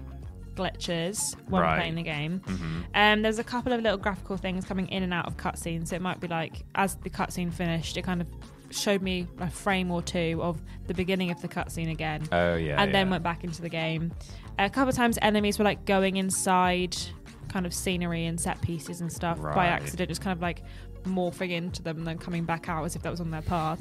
glitches 0.54 1.36
when 1.48 1.62
Right. 1.62 1.76
playing 1.78 1.94
the 1.94 2.02
game. 2.02 2.40
Mm-hmm. 2.40 2.80
Um, 2.94 3.22
there's 3.22 3.38
a 3.38 3.44
couple 3.44 3.72
of 3.72 3.80
little 3.80 3.98
graphical 3.98 4.36
things 4.36 4.64
coming 4.64 4.88
in 4.88 5.02
and 5.02 5.14
out 5.14 5.26
of 5.26 5.36
cutscenes. 5.36 5.88
So 5.88 5.96
it 5.96 6.02
might 6.02 6.20
be 6.20 6.26
like 6.28 6.64
as 6.74 6.96
the 6.96 7.10
cutscene 7.10 7.52
finished, 7.52 7.96
it 7.96 8.02
kind 8.02 8.20
of 8.20 8.26
showed 8.70 9.00
me 9.02 9.26
a 9.38 9.48
frame 9.48 9.90
or 9.90 10.02
two 10.02 10.40
of 10.42 10.60
the 10.86 10.94
beginning 10.94 11.30
of 11.30 11.40
the 11.40 11.48
cutscene 11.48 11.90
again, 11.90 12.22
Oh 12.32 12.56
yeah. 12.56 12.82
and 12.82 12.94
then 12.94 13.08
went 13.08 13.22
back 13.22 13.44
into 13.44 13.62
the 13.62 13.68
game. 13.68 14.12
A 14.58 14.68
couple 14.68 14.88
of 14.90 14.94
times, 14.96 15.18
enemies 15.22 15.58
were 15.58 15.64
like 15.64 15.84
going 15.84 16.16
inside 16.16 16.96
kind 17.48 17.64
of 17.64 17.72
scenery 17.72 18.26
and 18.26 18.38
set 18.38 18.60
pieces 18.60 19.00
and 19.00 19.10
stuff 19.10 19.40
by 19.40 19.48
Right. 19.54 19.68
accident, 19.68 20.08
just 20.10 20.20
kind 20.20 20.36
of 20.36 20.42
like 20.42 20.62
morphing 21.04 21.50
into 21.50 21.82
them 21.82 21.98
and 21.98 22.06
then 22.06 22.18
coming 22.18 22.44
back 22.44 22.68
out 22.68 22.84
as 22.84 22.96
if 22.96 23.02
that 23.02 23.10
was 23.10 23.20
on 23.20 23.30
their 23.30 23.42
path. 23.42 23.80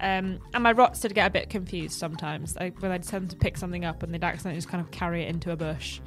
Um, 0.00 0.38
and 0.54 0.62
my 0.62 0.72
rots 0.72 1.00
did 1.00 1.14
get 1.14 1.26
a 1.26 1.30
bit 1.30 1.50
confused 1.50 1.98
sometimes 1.98 2.56
like, 2.56 2.80
when 2.80 2.90
I'd 2.90 3.02
tend 3.02 3.30
to 3.30 3.36
pick 3.36 3.56
something 3.56 3.84
up 3.84 4.02
and 4.02 4.12
they'd 4.12 4.22
accidentally 4.22 4.58
just 4.58 4.68
kind 4.68 4.80
of 4.80 4.90
carry 4.90 5.24
it 5.24 5.28
into 5.28 5.50
a 5.50 5.56
bush 5.56 6.00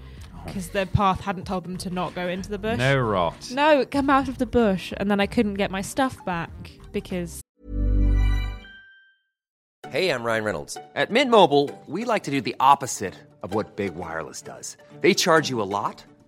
because 0.46 0.70
the 0.70 0.88
path 0.88 1.22
hadn't 1.22 1.46
told 1.46 1.64
them 1.64 1.78
to 1.78 1.90
not 1.90 2.16
go 2.16 2.28
into 2.28 2.50
the 2.50 2.58
bush. 2.58 2.78
No 2.78 3.00
rot. 3.00 3.52
No, 3.54 3.86
come 3.86 4.10
out 4.10 4.28
of 4.28 4.38
the 4.38 4.46
bush, 4.46 4.94
and 4.98 5.10
then 5.10 5.20
I 5.20 5.28
couldn't 5.28 5.54
get 5.56 5.72
my 5.72 5.82
stuff 5.82 6.24
back 6.26 6.72
because 6.92 7.42
Hey, 9.90 10.10
I'm 10.10 10.24
Ryan 10.24 10.46
Reynolds. 10.46 10.78
At 10.96 11.12
Mint 11.12 11.30
Mobile, 11.30 11.70
we 11.86 12.06
like 12.06 12.24
to 12.24 12.32
do 12.32 12.40
the 12.40 12.56
opposite 12.62 13.14
of 13.44 13.54
what 13.54 13.76
Big 13.76 13.94
Wireless 13.96 14.42
does. 14.42 14.78
They 15.02 15.14
charge 15.14 15.50
you 15.50 15.62
a 15.62 15.64
lot, 15.64 16.06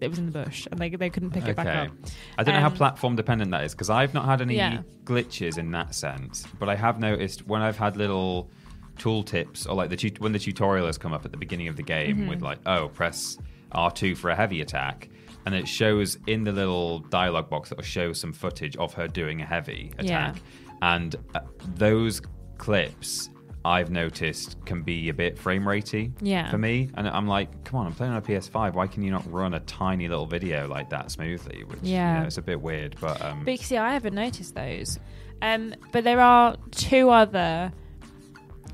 It 0.00 0.08
was 0.08 0.18
in 0.18 0.26
the 0.26 0.32
bush 0.32 0.66
and 0.70 0.80
they, 0.80 0.90
they 0.90 1.10
couldn't 1.10 1.30
pick 1.30 1.46
it 1.46 1.56
back 1.56 1.66
Okay. 1.66 1.78
up. 1.86 1.92
I 2.38 2.42
don't 2.42 2.54
know 2.54 2.60
how 2.60 2.66
Um, 2.68 2.74
platform 2.74 3.16
dependent 3.16 3.50
that 3.50 3.64
is 3.64 3.72
because 3.72 3.90
I've 3.90 4.14
not 4.14 4.24
had 4.24 4.40
any 4.40 4.56
Yeah. 4.56 4.82
glitches 5.04 5.58
in 5.58 5.70
that 5.72 5.94
sense. 5.94 6.46
But 6.58 6.68
I 6.68 6.76
have 6.76 6.98
noticed 6.98 7.46
when 7.46 7.60
I've 7.62 7.76
had 7.78 7.96
little 7.96 8.50
tool 8.98 9.22
tips 9.22 9.66
or 9.66 9.74
like 9.74 9.90
the 9.90 9.96
tut- 9.96 10.20
when 10.20 10.32
the 10.32 10.38
tutorial 10.38 10.86
has 10.86 10.98
come 10.98 11.12
up 11.12 11.24
at 11.24 11.30
the 11.32 11.36
beginning 11.38 11.68
of 11.68 11.76
the 11.76 11.82
game 11.82 12.16
Mm-hmm. 12.18 12.28
with 12.28 12.42
like, 12.42 12.58
oh, 12.66 12.88
press 12.88 13.38
R2 13.72 14.16
for 14.16 14.30
a 14.30 14.34
heavy 14.36 14.60
attack. 14.62 15.08
And 15.46 15.54
it 15.54 15.66
shows 15.66 16.18
in 16.26 16.44
the 16.44 16.52
little 16.52 16.98
dialogue 16.98 17.48
box 17.48 17.68
that 17.70 17.76
will 17.78 17.84
show 17.84 18.12
some 18.12 18.32
footage 18.32 18.76
of 18.76 18.92
her 18.94 19.06
doing 19.08 19.40
a 19.40 19.46
heavy 19.46 19.92
Yeah. 20.00 20.30
attack. 20.30 20.42
And 20.82 21.16
uh, 21.34 21.40
those 21.76 22.20
clips 22.58 23.30
I've 23.64 23.90
noticed 23.90 24.56
can 24.64 24.82
be 24.82 25.10
a 25.10 25.14
bit 25.14 25.38
frame 25.38 25.64
ratey 25.64 26.12
Yeah. 26.22 26.50
for 26.50 26.56
me. 26.58 26.90
And 26.94 27.06
I'm 27.06 27.26
like, 27.28 27.64
come 27.64 27.78
on, 27.80 27.86
I'm 27.86 27.92
playing 27.94 28.12
on 28.12 28.18
a 28.18 28.22
PS5. 28.22 28.74
Why 28.74 28.86
can 28.86 29.02
you 29.02 29.10
not 29.10 29.30
run 29.30 29.52
a 29.54 29.60
tiny 29.60 30.08
little 30.08 30.24
video 30.26 30.66
like 30.66 30.88
that 30.90 31.10
smoothly? 31.10 31.64
Which, 31.64 31.80
Yeah. 31.82 32.14
you 32.14 32.20
know, 32.20 32.26
it's 32.26 32.38
a 32.38 32.42
bit 32.42 32.60
weird. 32.60 32.96
But, 33.00 33.20
um, 33.22 33.44
But 33.44 33.58
see, 33.60 33.76
I 33.76 33.92
haven't 33.92 34.14
noticed 34.14 34.54
those. 34.54 34.98
Um, 35.42 35.74
but 35.92 36.04
there 36.04 36.20
are 36.20 36.56
two 36.70 37.10
other 37.10 37.72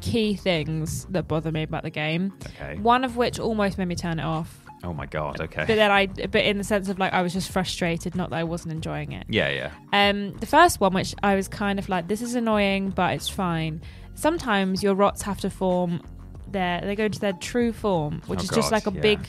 key 0.01 0.35
things 0.35 1.05
that 1.07 1.27
bother 1.27 1.51
me 1.51 1.63
about 1.65 1.83
the 1.83 1.91
game. 1.91 2.33
Okay. 2.47 2.77
One 2.79 3.03
of 3.03 3.17
which 3.17 3.41
almost 3.41 3.79
made 3.79 3.89
me 3.89 3.97
turn 3.97 4.21
it 4.21 4.25
off. 4.25 4.61
Oh 4.87 4.93
my 4.95 5.07
God, 5.07 5.41
okay. 5.41 5.65
But 5.67 5.75
then 5.77 5.91
I, 5.91 6.07
but 6.07 6.45
in 6.45 6.59
the 6.59 6.65
sense 6.65 6.89
of 6.89 6.99
like, 6.99 7.13
I 7.13 7.23
was 7.23 7.33
just 7.33 7.51
frustrated, 7.51 8.15
not 8.15 8.31
that 8.31 8.37
I 8.37 8.45
wasn't 8.45 8.73
enjoying 8.73 9.13
it. 9.13 9.27
yeah, 9.29 9.49
yeah. 9.51 9.71
Um, 9.93 10.33
the 10.39 10.47
first 10.47 10.81
one, 10.81 10.95
which 10.95 11.15
I 11.23 11.35
was 11.35 11.49
kind 11.49 11.79
of 11.79 11.89
like, 11.89 12.09
this 12.09 12.23
is 12.23 12.35
annoying, 12.35 12.91
but 12.91 13.15
it's 13.15 13.29
fine. 13.29 13.83
Sometimes 14.15 14.83
your 14.83 14.95
rots 14.95 15.23
have 15.23 15.41
to 15.41 15.51
form 15.51 16.01
their, 16.49 16.81
they 16.81 16.95
go 16.97 17.05
into 17.05 17.19
their 17.21 17.33
true 17.35 17.73
form, 17.73 18.23
which 18.27 18.41
Oh, 18.41 18.43
is 18.45 18.49
just 18.49 18.71
God, 18.71 18.73
like 18.73 18.87
a 18.87 18.93
yeah. 18.93 19.01
big, 19.01 19.21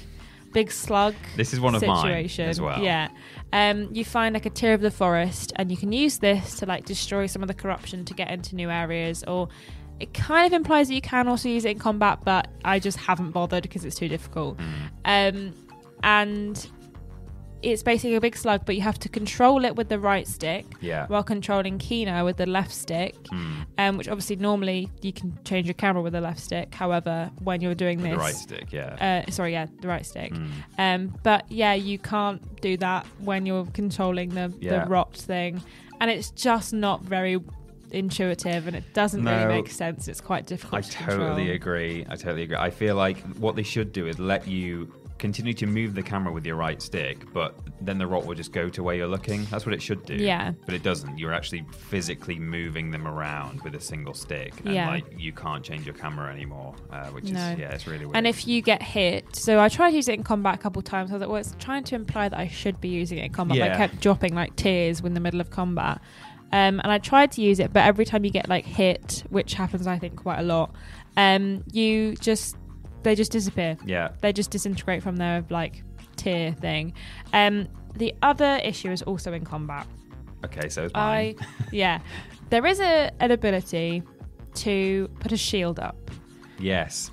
big 0.54 0.72
slug. 0.72 1.16
This 1.36 1.54
is 1.54 1.60
one 1.60 1.76
of 1.76 1.82
mine 1.86 2.04
situation. 2.04 2.48
as 2.50 2.62
well. 2.62 2.82
Yeah. 2.82 3.10
Um, 3.52 3.90
you 3.94 4.06
find 4.06 4.34
like 4.34 4.46
a 4.46 4.50
tier 4.50 4.74
of 4.74 4.82
the 4.82 4.92
forest, 4.92 5.52
and 5.56 5.70
you 5.72 5.78
can 5.78 5.92
use 5.92 6.20
this 6.20 6.56
to 6.60 6.66
like 6.66 6.86
destroy 6.86 7.26
some 7.28 7.42
of 7.42 7.48
the 7.48 7.54
corruption 7.54 8.06
to 8.06 8.14
get 8.14 8.30
into 8.32 8.56
new 8.56 8.70
areas, 8.70 9.24
or 9.28 9.50
it 10.00 10.14
kind 10.14 10.46
of 10.46 10.54
implies 10.54 10.88
that 10.90 10.94
you 10.96 11.02
can 11.02 11.28
also 11.28 11.50
use 11.50 11.66
it 11.66 11.72
in 11.72 11.80
combat, 11.80 12.20
but 12.24 12.48
I 12.64 12.80
just 12.80 12.98
haven't 12.98 13.32
bothered 13.32 13.64
because 13.64 13.84
it's 13.86 13.96
too 13.96 14.08
difficult. 14.08 14.60
Um, 15.06 15.54
and 16.04 16.70
it's 17.64 17.82
basically 17.82 18.14
a 18.14 18.22
big 18.22 18.38
slug, 18.38 18.64
but 18.68 18.76
you 18.76 18.82
have 18.82 19.00
to 19.00 19.10
control 19.10 19.66
it 19.66 19.76
with 19.76 19.90
the 19.90 19.98
right 20.00 20.28
stick 20.28 20.64
Yeah. 20.80 21.08
while 21.08 21.24
controlling 21.24 21.80
Kena 21.80 22.24
with 22.24 22.38
the 22.38 22.46
left 22.46 22.72
stick. 22.72 23.16
Mm. 23.32 23.66
Um, 23.80 23.98
which 23.98 24.08
obviously 24.08 24.36
normally 24.36 24.92
you 25.02 25.12
can 25.12 25.38
change 25.44 25.66
your 25.66 25.74
camera 25.74 26.04
with 26.04 26.14
the 26.14 26.22
left 26.22 26.40
stick. 26.40 26.74
However, 26.76 27.32
when 27.44 27.62
you're 27.62 27.74
doing 27.74 27.98
With 28.00 28.12
this, 28.12 28.18
the 28.18 28.20
right 28.20 28.36
stick, 28.36 28.72
yeah. 28.72 29.24
uh, 29.28 29.32
sorry, 29.32 29.54
yeah, 29.54 29.66
the 29.82 29.88
right 29.88 30.06
stick. 30.06 30.34
Mm. 30.34 30.50
Um, 30.78 31.16
but 31.24 31.52
yeah, 31.52 31.74
you 31.74 31.98
can't 31.98 32.62
do 32.62 32.78
that 32.78 33.08
when 33.20 33.48
you're 33.48 33.66
controlling 33.74 34.30
the, 34.30 34.54
Yeah. 34.60 34.84
the 34.84 34.90
rot 34.90 35.16
thing, 35.16 35.60
and 36.00 36.12
it's 36.12 36.30
just 36.30 36.74
not 36.74 37.02
very 37.02 37.40
intuitive, 37.92 38.68
and 38.68 38.76
it 38.76 38.94
doesn't 38.94 39.24
No. 39.24 39.32
really 39.46 39.62
make 39.62 39.70
sense. 39.72 40.08
It's 40.08 40.22
quite 40.22 40.46
difficult. 40.46 40.80
I 40.80 40.82
to 40.82 40.98
control. 40.98 41.18
totally 41.30 41.52
agree. 41.52 42.06
I 42.10 42.16
totally 42.16 42.44
agree. 42.44 42.58
I 42.58 42.70
feel 42.70 42.96
like 42.96 43.18
what 43.38 43.56
they 43.56 43.64
should 43.64 43.92
do 43.92 44.08
is 44.08 44.20
let 44.20 44.48
you 44.48 44.92
continue 45.18 45.52
to 45.52 45.66
move 45.66 45.96
the 45.96 46.04
camera 46.04 46.32
with 46.32 46.46
your 46.46 46.56
right 46.56 46.80
stick, 46.80 47.18
but 47.34 47.56
then 47.82 47.98
the 47.98 48.06
rot 48.06 48.24
will 48.28 48.36
just 48.36 48.52
go 48.52 48.70
to 48.70 48.84
where 48.84 48.94
you're 48.94 49.08
looking. 49.08 49.46
That's 49.46 49.66
what 49.66 49.74
it 49.74 49.82
should 49.82 50.06
do. 50.06 50.14
Yeah. 50.14 50.52
But 50.68 50.76
it 50.76 50.84
doesn't. 50.84 51.18
You're 51.18 51.34
actually 51.34 51.66
physically 51.72 52.38
moving 52.38 52.92
them 52.92 53.08
around 53.08 53.62
with 53.64 53.74
a 53.74 53.80
single 53.82 54.14
stick, 54.14 54.54
and 54.64 54.76
Yeah. 54.76 54.88
like 54.90 55.06
you 55.18 55.32
can't 55.32 55.64
change 55.64 55.88
your 55.88 55.96
camera 55.96 56.32
anymore, 56.32 56.76
uh, 56.92 57.08
which 57.08 57.32
No. 57.32 57.40
is 57.40 57.58
yeah, 57.58 57.72
it's 57.74 57.88
really 57.88 58.06
weird. 58.06 58.16
And 58.16 58.28
if 58.28 58.48
you 58.48 58.62
get 58.62 58.84
hit, 58.84 59.36
so 59.36 59.60
I 59.60 59.70
tried 59.70 59.90
to 59.90 59.96
use 59.96 60.08
it 60.08 60.14
in 60.14 60.24
combat 60.24 60.54
a 60.54 60.60
couple 60.60 60.84
times. 60.84 61.10
I 61.10 61.16
was 61.16 61.22
like, 61.22 61.30
well, 61.32 61.40
it's 61.40 61.56
trying 61.58 61.84
to 61.86 61.96
imply 61.96 62.30
that 62.30 62.38
I 62.38 62.48
should 62.48 62.80
be 62.80 62.90
using 62.90 63.18
it 63.18 63.26
in 63.26 63.32
combat. 63.32 63.58
But 63.58 63.72
I 63.72 63.76
kept 63.76 64.00
dropping 64.02 64.36
like 64.36 64.56
tears 64.56 65.00
in 65.00 65.16
the 65.16 65.20
middle 65.20 65.42
of 65.42 65.50
combat. 65.50 66.00
Um, 66.52 66.80
and 66.80 66.92
I 66.92 66.98
tried 66.98 67.32
to 67.34 67.42
use 67.42 67.60
it, 67.60 67.74
but 67.74 67.84
every 67.84 68.06
time 68.06 68.24
you 68.24 68.32
get 68.32 68.48
like 68.48 68.66
hit, 68.66 69.24
which 69.30 69.54
happens, 69.54 69.86
I 69.88 70.00
think, 70.00 70.16
quite 70.16 70.40
a 70.40 70.44
lot, 70.44 70.74
um, 71.18 71.64
you 71.72 72.16
just 72.16 72.56
they 73.04 73.16
just 73.16 73.32
disappear. 73.32 73.78
yeah, 73.86 74.10
They 74.22 74.34
just 74.34 74.50
disintegrate 74.52 75.04
from 75.04 75.18
their 75.18 75.44
like 75.50 75.84
tier 76.16 76.54
thing. 76.54 76.94
Um, 77.34 77.68
the 77.96 78.14
other 78.22 78.60
issue 78.64 78.92
is 78.92 79.02
also 79.04 79.34
in 79.34 79.44
combat. 79.46 79.88
okay, 80.46 80.70
so 80.70 80.84
it's 80.86 80.94
I 80.96 81.36
yeah, 81.72 82.00
there 82.50 82.66
is 82.66 82.80
a 82.80 83.12
an 83.20 83.32
ability 83.32 84.04
to 84.56 85.10
put 85.20 85.32
a 85.32 85.38
shield 85.38 85.80
up 85.80 86.10
yes, 86.60 87.12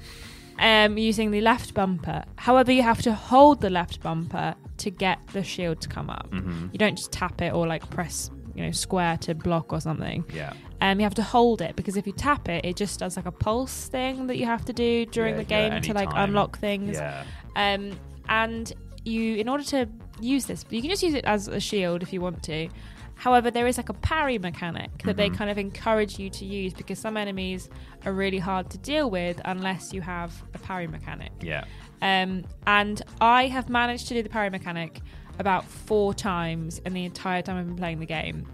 um, 0.59 0.97
using 0.97 1.31
the 1.31 1.41
left 1.41 1.75
bumper. 1.75 2.25
However, 2.37 2.73
you 2.73 2.83
have 2.83 3.03
to 3.03 3.13
hold 3.13 3.61
the 3.61 3.71
left 3.71 4.01
bumper 4.03 4.55
to 4.79 4.91
get 4.91 5.19
the 5.33 5.43
shield 5.43 5.81
to 5.83 5.89
come 5.89 6.09
up. 6.09 6.31
Mm-hmm. 6.31 6.69
You 6.73 6.79
don't 6.79 6.97
just 6.97 7.13
tap 7.13 7.41
it 7.43 7.53
or 7.53 7.67
like 7.67 7.89
press, 7.91 8.31
you 8.55 8.63
know, 8.65 8.71
square 8.71 9.17
to 9.19 9.35
block 9.35 9.73
or 9.73 9.81
something. 9.81 10.25
yeah, 10.33 10.53
Um, 10.81 10.99
you 11.01 11.05
have 11.05 11.15
to 11.15 11.23
hold 11.23 11.61
it 11.61 11.77
because 11.77 11.97
if 11.97 12.07
you 12.07 12.13
tap 12.13 12.49
it, 12.49 12.65
it 12.65 12.77
just 12.77 12.99
does 13.01 13.17
like 13.17 13.27
a 13.27 13.33
pulse 13.33 13.89
thing 13.89 14.27
that 14.29 14.37
you 14.37 14.47
have 14.47 14.65
to 14.67 14.73
do 14.73 15.07
during 15.07 15.35
Yeah, 15.35 15.43
the 15.43 15.43
you 15.43 15.49
do 15.49 15.55
it 15.55 15.71
game 15.71 15.83
to 15.83 15.93
like 15.95 16.11
time. 16.11 16.29
unlock 16.31 16.59
things. 16.59 16.97
yeah, 16.97 17.25
Um, 17.57 17.93
and 18.29 18.73
you, 19.05 19.37
in 19.37 19.49
order 19.49 19.65
to 19.65 19.87
use 20.21 20.47
this, 20.47 20.65
you 20.71 20.81
can 20.81 20.91
just 20.91 21.03
use 21.03 21.15
it 21.15 21.25
as 21.25 21.49
a 21.49 21.61
shield 21.61 22.03
if 22.03 22.13
you 22.13 22.21
want 22.21 22.43
to. 22.45 22.69
However, 23.17 23.51
there 23.51 23.67
is 23.67 23.77
like 23.77 23.89
a 23.91 23.95
parry 23.95 24.39
mechanic 24.39 24.91
that 25.05 25.17
they 25.17 25.31
Mhm. 25.31 25.37
kind 25.37 25.51
of 25.51 25.57
encourage 25.59 26.19
you 26.19 26.29
to 26.31 26.45
use 26.45 26.73
because 26.75 26.99
some 26.99 27.17
enemies 27.17 27.71
are 28.05 28.13
really 28.13 28.39
hard 28.39 28.71
to 28.71 28.79
deal 28.79 29.09
with 29.11 29.41
unless 29.45 29.93
you 29.93 30.01
have 30.01 30.33
a 30.55 30.59
parry 30.59 30.87
mechanic. 30.89 31.31
yeah. 31.41 31.65
Um, 32.03 32.45
and 32.67 33.01
I 33.21 33.47
have 33.47 33.69
managed 33.69 34.09
to 34.09 34.15
do 34.15 34.23
the 34.23 34.29
parry 34.29 34.51
mechanic 34.51 35.01
about 35.39 35.65
four 35.65 36.15
times 36.15 36.79
in 36.87 36.93
the 36.95 37.05
entire 37.05 37.43
time 37.43 37.57
I've 37.57 37.67
been 37.67 37.77
playing 37.77 38.01
the 38.01 38.07
game. 38.07 38.47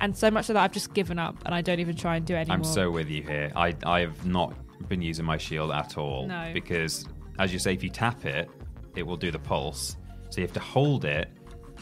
And 0.00 0.16
so 0.16 0.30
much 0.30 0.46
so 0.46 0.52
that 0.52 0.62
I've 0.62 0.72
just 0.72 0.92
given 0.92 1.18
up 1.18 1.36
and 1.46 1.54
I 1.54 1.62
don't 1.62 1.80
even 1.80 1.96
try 1.96 2.16
and 2.16 2.26
do 2.26 2.34
anymore. 2.34 2.56
I'm 2.56 2.64
so 2.64 2.90
with 2.90 3.08
you 3.08 3.22
here. 3.22 3.50
I 3.56 3.74
I 3.84 4.00
have 4.00 4.26
not 4.26 4.54
been 4.88 5.00
using 5.00 5.24
my 5.24 5.38
shield 5.38 5.70
at 5.70 5.96
all 5.96 6.26
No. 6.26 6.50
because, 6.52 7.06
as 7.38 7.52
you 7.52 7.58
say, 7.58 7.72
if 7.72 7.82
you 7.82 7.88
tap 7.88 8.24
it, 8.26 8.50
it 8.94 9.02
will 9.04 9.16
do 9.16 9.30
the 9.30 9.38
pulse. 9.38 9.96
So 10.30 10.40
you 10.40 10.46
have 10.46 10.52
to 10.54 10.60
hold 10.60 11.04
it 11.06 11.30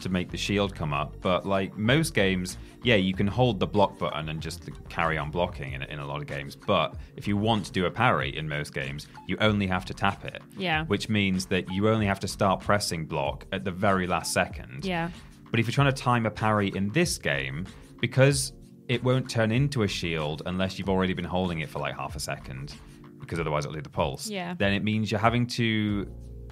to 0.01 0.09
make 0.09 0.29
the 0.29 0.37
shield 0.37 0.75
come 0.75 0.93
up. 0.93 1.15
But 1.21 1.45
like 1.45 1.77
most 1.77 2.13
games, 2.13 2.57
yeah, 2.83 2.95
you 2.95 3.13
can 3.13 3.27
hold 3.27 3.59
the 3.59 3.67
block 3.67 3.97
button 3.97 4.29
and 4.29 4.41
just 4.41 4.69
carry 4.89 5.17
on 5.17 5.31
blocking 5.31 5.73
in, 5.73 5.83
in 5.83 5.99
a 5.99 6.05
lot 6.05 6.21
of 6.21 6.27
games. 6.27 6.55
But 6.55 6.95
if 7.15 7.27
you 7.27 7.37
want 7.37 7.65
to 7.65 7.71
do 7.71 7.85
a 7.85 7.91
parry 7.91 8.35
in 8.35 8.47
most 8.47 8.73
games, 8.73 9.07
you 9.27 9.37
only 9.41 9.67
have 9.67 9.85
to 9.85 9.93
tap 9.93 10.25
it. 10.25 10.41
Yeah. 10.57 10.85
Which 10.85 11.09
means 11.09 11.45
that 11.47 11.71
you 11.71 11.89
only 11.89 12.05
have 12.05 12.19
to 12.21 12.27
start 12.27 12.61
pressing 12.61 13.05
block 13.05 13.45
at 13.51 13.63
the 13.63 13.71
very 13.71 14.07
last 14.07 14.33
second. 14.33 14.85
Yeah. 14.85 15.09
But 15.49 15.59
if 15.59 15.67
you're 15.67 15.73
trying 15.73 15.93
to 15.93 16.01
time 16.01 16.25
a 16.25 16.31
parry 16.31 16.69
in 16.75 16.89
this 16.89 17.17
game, 17.17 17.65
because 17.99 18.53
it 18.87 19.03
won't 19.03 19.29
turn 19.29 19.51
into 19.51 19.83
a 19.83 19.87
shield 19.87 20.43
unless 20.45 20.77
you've 20.77 20.89
already 20.89 21.13
been 21.13 21.25
holding 21.25 21.59
it 21.59 21.69
for 21.69 21.79
like 21.79 21.95
half 21.95 22.15
a 22.15 22.19
second, 22.19 22.75
because 23.19 23.39
otherwise 23.39 23.65
it'll 23.65 23.73
do 23.73 23.81
the 23.81 23.89
pulse. 23.89 24.27
Yeah. 24.27 24.53
Then 24.57 24.73
it 24.73 24.83
means 24.83 25.09
you're 25.09 25.19
having 25.19 25.47
to 25.47 26.07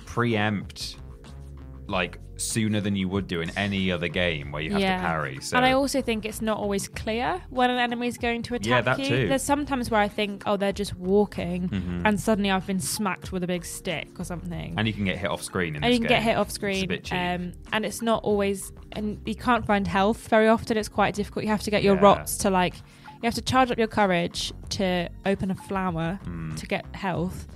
preempt 0.05 0.97
like 1.93 2.19
sooner 2.35 2.81
than 2.81 2.95
you 2.95 3.07
would 3.07 3.27
do 3.27 3.39
in 3.41 3.51
any 3.57 3.91
other 3.91 4.07
game 4.07 4.51
where 4.51 4.61
you 4.61 4.71
have 4.71 4.81
to 4.81 5.07
parry. 5.07 5.39
So 5.39 5.55
And 5.55 5.65
I 5.65 5.73
also 5.73 6.01
think 6.01 6.25
it's 6.25 6.41
not 6.41 6.57
always 6.57 6.87
clear 6.87 7.39
when 7.51 7.69
an 7.69 7.77
enemy 7.77 8.07
is 8.07 8.17
going 8.17 8.41
to 8.43 8.55
attack 8.55 8.67
Yeah, 8.67 8.81
that 8.81 8.99
you. 8.99 9.05
too. 9.07 9.27
There's 9.29 9.43
sometimes 9.43 9.91
where 9.91 10.01
I 10.01 10.07
think, 10.07 10.43
oh, 10.47 10.57
they're 10.57 10.73
just 10.73 10.95
walking, 10.97 11.69
Mhm. 11.69 12.01
and 12.05 12.19
suddenly 12.19 12.49
I've 12.49 12.65
been 12.65 12.79
smacked 12.79 13.31
with 13.31 13.43
a 13.43 13.47
big 13.47 13.63
stick 13.63 14.19
or 14.19 14.23
something. 14.25 14.73
and 14.75 14.87
you 14.87 14.93
can 14.93 15.05
get 15.05 15.19
hit 15.19 15.29
off 15.29 15.43
screen 15.43 15.75
in 15.75 15.83
and 15.83 15.93
you 15.93 15.99
can 15.99 16.07
game. 16.07 16.17
get 16.17 16.23
hit 16.23 16.35
off 16.35 16.47
It's 16.47 16.55
screen, 16.55 16.89
cheap. 16.89 17.13
um, 17.13 17.53
and 17.71 17.85
it's 17.85 18.01
not 18.01 18.23
always, 18.23 18.71
and 18.93 19.19
you 19.25 19.35
can't 19.35 19.65
find 19.65 19.87
health 19.87 20.27
very 20.27 20.47
often. 20.49 20.75
It's 20.75 20.89
quite 20.89 21.13
difficult. 21.13 21.45
You 21.45 21.51
have 21.51 21.61
to 21.61 21.71
get 21.71 21.83
your 21.83 21.95
Yeah. 21.95 22.01
rots 22.01 22.35
to 22.39 22.49
like, 22.49 22.75
you 23.21 23.27
have 23.27 23.35
to 23.35 23.41
charge 23.41 23.69
up 23.71 23.77
your 23.77 23.87
courage 23.87 24.51
to 24.69 25.07
open 25.25 25.51
a 25.51 25.55
flower 25.55 26.19
Mm. 26.25 26.57
to 26.57 26.65
get 26.65 26.83
health, 26.95 27.47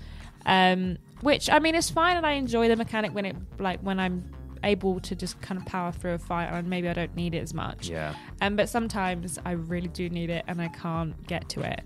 um, 0.46 0.98
which 1.22 1.50
I 1.50 1.60
mean 1.60 1.76
is 1.76 1.90
fine, 1.90 2.18
and 2.18 2.26
I 2.26 2.34
enjoy 2.34 2.68
the 2.68 2.76
mechanic 2.76 3.14
when 3.14 3.26
it 3.26 3.36
like 3.60 3.80
when 3.82 4.00
I'm 4.00 4.30
able 4.64 5.00
to 5.02 5.16
just 5.16 5.40
kind 5.42 5.60
of 5.60 5.66
power 5.68 5.92
through 5.92 6.14
a 6.14 6.18
fight, 6.20 6.46
and 6.48 6.70
maybe 6.70 6.90
I 6.90 6.94
don't 6.94 7.16
need 7.16 7.36
it 7.36 7.40
as 7.40 7.54
much. 7.54 7.90
yeah. 7.90 8.14
Um, 8.42 8.56
but 8.56 8.70
sometimes 8.70 9.40
I 9.46 9.52
really 9.52 9.88
do 9.90 10.10
need 10.10 10.30
it 10.30 10.46
and 10.48 10.62
I 10.62 10.68
can't 10.70 11.16
get 11.28 11.48
to 11.50 11.62
it. 11.62 11.82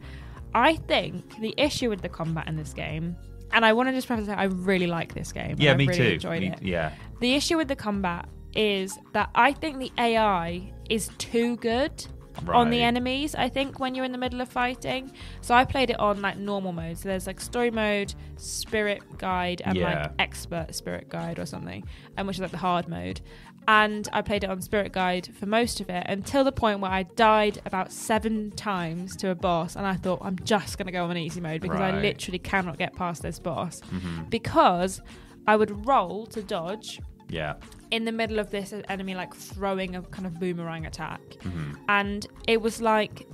I 0.54 0.76
think 0.76 1.40
the 1.40 1.54
issue 1.58 1.90
with 1.90 2.02
the 2.02 2.10
combat 2.10 2.48
in 2.48 2.56
this 2.56 2.74
game, 2.74 3.16
and 3.52 3.66
I 3.66 3.74
want 3.74 3.90
to 3.90 3.94
just 3.94 4.08
preface 4.08 4.28
that 4.28 4.38
I 4.38 4.46
really 4.46 4.88
like 4.88 5.14
this 5.14 5.32
game. 5.32 5.56
Yeah, 5.60 5.74
I 5.74 5.76
me 5.76 5.88
really 5.88 5.98
too. 6.00 6.14
Enjoyed 6.14 6.42
Me- 6.42 6.48
it. 6.50 6.62
Yeah. 6.62 6.92
The 7.20 7.36
issue 7.36 7.58
with 7.58 7.68
the 7.68 7.76
combat 7.76 8.28
is 8.54 8.98
that 9.14 9.30
I 9.36 9.54
think 9.54 9.80
the 9.80 9.92
AI 9.98 10.74
is 10.90 11.10
too 11.18 11.56
good 11.58 12.06
on 12.48 12.70
the 12.70 12.82
enemies. 12.82 13.36
I 13.36 13.50
think 13.50 13.80
when 13.80 13.96
you're 13.96 14.06
in 14.06 14.12
the 14.12 14.18
middle 14.18 14.42
of 14.42 14.50
fighting, 14.50 15.12
so 15.42 15.54
I 15.54 15.66
played 15.66 15.90
it 15.90 16.00
on 16.00 16.22
like 16.22 16.38
normal 16.38 16.72
mode. 16.72 16.98
So 16.98 17.10
there's 17.10 17.28
like 17.28 17.40
story 17.42 17.72
mode, 17.72 18.14
spirit 18.38 19.02
guide, 19.18 19.62
and 19.66 19.76
Yeah. 19.78 20.02
like 20.04 20.12
expert 20.20 20.74
spirit 20.76 21.10
guide 21.10 21.40
or 21.40 21.46
something, 21.46 21.84
and 22.18 22.28
which 22.28 22.38
is 22.38 22.42
like 22.42 22.52
the 22.52 22.58
hard 22.58 22.88
mode. 22.88 23.22
And 23.68 24.10
I 24.12 24.24
played 24.24 24.44
it 24.44 24.50
on 24.50 24.60
spirit 24.62 24.92
guide 24.92 25.30
for 25.36 25.46
most 25.46 25.82
of 25.82 25.90
it 25.90 26.04
until 26.10 26.44
the 26.44 26.52
point 26.52 26.80
where 26.80 26.90
I 26.92 27.04
died 27.04 27.62
about 27.66 27.92
seven 27.92 28.52
times 28.52 29.16
to 29.18 29.30
a 29.30 29.36
boss, 29.36 29.76
and 29.76 29.86
I 29.86 29.94
thought 29.96 30.20
I'm 30.24 30.38
just 30.44 30.78
gonna 30.80 30.92
go 30.92 31.06
on 31.06 31.16
easy 31.18 31.42
mode 31.42 31.62
because 31.62 31.80
I 31.80 31.92
literally 31.92 32.40
cannot 32.40 32.78
get 32.80 32.96
past 32.96 33.22
this 33.22 33.38
boss 33.40 33.82
Mhm. 33.92 34.30
because 34.32 35.02
I 35.48 35.56
would 35.56 35.86
roll 35.88 36.26
to 36.28 36.42
dodge 36.42 37.00
Yeah. 37.32 37.54
in 37.92 38.06
the 38.06 38.12
middle 38.12 38.40
of 38.40 38.52
this 38.52 38.74
enemy 38.90 39.16
like 39.16 39.34
throwing 39.36 39.96
a 39.96 40.02
kind 40.02 40.26
of 40.26 40.40
boomerang 40.40 40.86
attack 40.86 41.22
Mhm. 41.42 41.76
and 41.90 42.26
it 42.48 42.62
was 42.62 42.82
like 42.82 43.28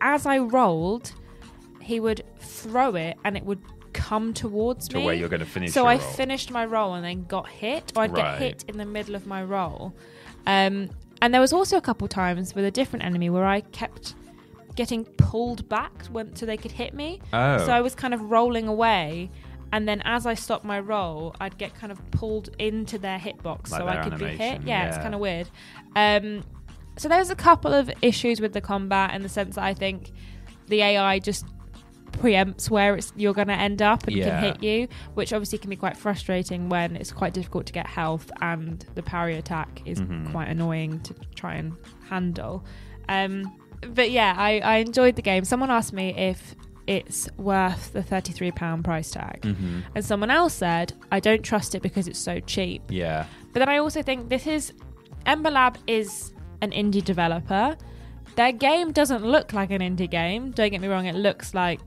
as 0.00 0.24
i 0.26 0.38
rolled 0.38 1.12
he 1.80 1.98
would 2.00 2.22
throw 2.38 2.94
it 2.94 3.16
and 3.24 3.36
it 3.36 3.44
would 3.44 3.60
come 3.92 4.32
towards 4.34 4.88
To 4.88 4.98
me 4.98 5.04
where 5.06 5.14
you're 5.14 5.28
gonna 5.28 5.44
finish 5.46 5.72
so 5.72 5.86
i 5.86 5.96
roll. 5.96 6.06
finished 6.12 6.50
my 6.50 6.64
roll 6.64 6.94
and 6.94 7.04
then 7.04 7.24
got 7.24 7.48
hit 7.48 7.92
or 7.96 8.02
i'd 8.02 8.12
Right. 8.12 8.38
get 8.38 8.38
hit 8.42 8.64
in 8.68 8.76
the 8.78 8.84
middle 8.86 9.14
of 9.14 9.26
my 9.26 9.42
roll 9.42 9.94
um, 10.46 10.90
and 11.22 11.32
there 11.32 11.40
was 11.40 11.52
also 11.52 11.76
a 11.76 11.80
couple 11.80 12.06
times 12.08 12.54
with 12.54 12.64
a 12.64 12.70
different 12.70 13.04
enemy 13.04 13.30
where 13.30 13.46
i 13.46 13.60
kept 13.60 14.14
getting 14.76 15.04
pulled 15.04 15.68
back 15.68 16.04
when, 16.10 16.34
so 16.36 16.44
they 16.46 16.56
could 16.56 16.72
hit 16.72 16.94
me 16.94 17.20
Oh. 17.32 17.58
so 17.66 17.72
i 17.72 17.80
was 17.80 17.94
kind 17.94 18.12
of 18.14 18.20
rolling 18.30 18.66
away 18.68 19.30
and 19.74 19.88
then 19.88 20.00
as 20.04 20.24
I 20.24 20.34
stopped 20.34 20.64
my 20.64 20.78
roll, 20.78 21.34
I'd 21.40 21.58
get 21.58 21.74
kind 21.74 21.90
of 21.92 21.98
pulled 22.12 22.48
into 22.58 22.96
their 22.98 23.18
hitbox 23.18 23.70
Like 23.70 23.80
so 23.80 23.86
their 23.86 23.88
I 24.00 24.08
could 24.08 24.18
be 24.18 24.24
hit. 24.26 24.40
animation, 24.40 24.66
Yeah, 24.68 24.86
it's 24.88 24.98
kind 24.98 25.14
of 25.14 25.20
weird. 25.20 25.48
Um, 25.96 26.44
so 26.96 27.08
there's 27.08 27.30
a 27.30 27.34
couple 27.36 27.74
of 27.74 27.90
issues 28.00 28.40
with 28.40 28.52
the 28.52 28.60
combat 28.60 29.14
in 29.14 29.22
the 29.22 29.28
sense 29.28 29.56
that 29.56 29.64
I 29.64 29.74
think 29.74 30.12
the 30.68 30.80
AI 30.82 31.18
just 31.18 31.44
preempts 32.12 32.70
where 32.70 32.94
it's 32.94 33.12
you're 33.16 33.34
going 33.34 33.48
to 33.48 33.54
end 33.68 33.82
up 33.82 34.06
and 34.06 34.14
Yeah. 34.16 34.24
can 34.40 34.44
hit 34.44 34.62
you, 34.62 34.88
which 35.14 35.32
obviously 35.32 35.58
can 35.58 35.70
be 35.70 35.76
quite 35.76 35.96
frustrating 35.96 36.68
when 36.68 36.94
it's 36.94 37.12
quite 37.12 37.34
difficult 37.34 37.66
to 37.66 37.72
get 37.72 37.88
health 37.88 38.30
and 38.40 38.86
the 38.94 39.02
parry 39.02 39.36
attack 39.36 39.82
is 39.84 40.00
Mhm. 40.00 40.30
quite 40.30 40.48
annoying 40.48 41.00
to 41.00 41.14
try 41.34 41.54
and 41.54 41.72
handle. 42.08 42.64
Um, 43.08 43.52
but 43.92 44.12
yeah, 44.12 44.34
I, 44.38 44.60
I 44.60 44.76
enjoyed 44.76 45.16
the 45.16 45.22
game. 45.22 45.44
Someone 45.44 45.70
asked 45.72 45.92
me 45.92 46.14
if 46.16 46.54
it's 46.86 47.28
worth 47.38 47.92
the 47.92 48.02
£33 48.02 48.82
price 48.84 49.10
tag. 49.10 49.40
Mhm. 49.42 49.82
And 49.94 50.04
someone 50.04 50.30
else 50.30 50.54
said, 50.54 50.92
I 51.10 51.20
don't 51.20 51.42
trust 51.42 51.74
it 51.74 51.82
because 51.82 52.06
it's 52.08 52.18
so 52.18 52.40
cheap. 52.40 52.82
Yeah. 52.88 53.26
But 53.52 53.60
then 53.60 53.68
I 53.68 53.78
also 53.78 54.02
think 54.02 54.28
this 54.28 54.46
is 54.46 54.72
Ember 55.26 55.50
Lab 55.50 55.78
is 55.86 56.32
an 56.60 56.70
indie 56.72 57.02
developer. 57.04 57.76
Their 58.36 58.52
game 58.52 58.92
doesn't 58.92 59.24
look 59.24 59.52
like 59.52 59.70
an 59.70 59.80
indie 59.80 60.10
game. 60.10 60.50
Don't 60.50 60.70
get 60.70 60.80
me 60.80 60.88
wrong; 60.88 61.06
it 61.06 61.14
looks 61.14 61.54
like 61.54 61.80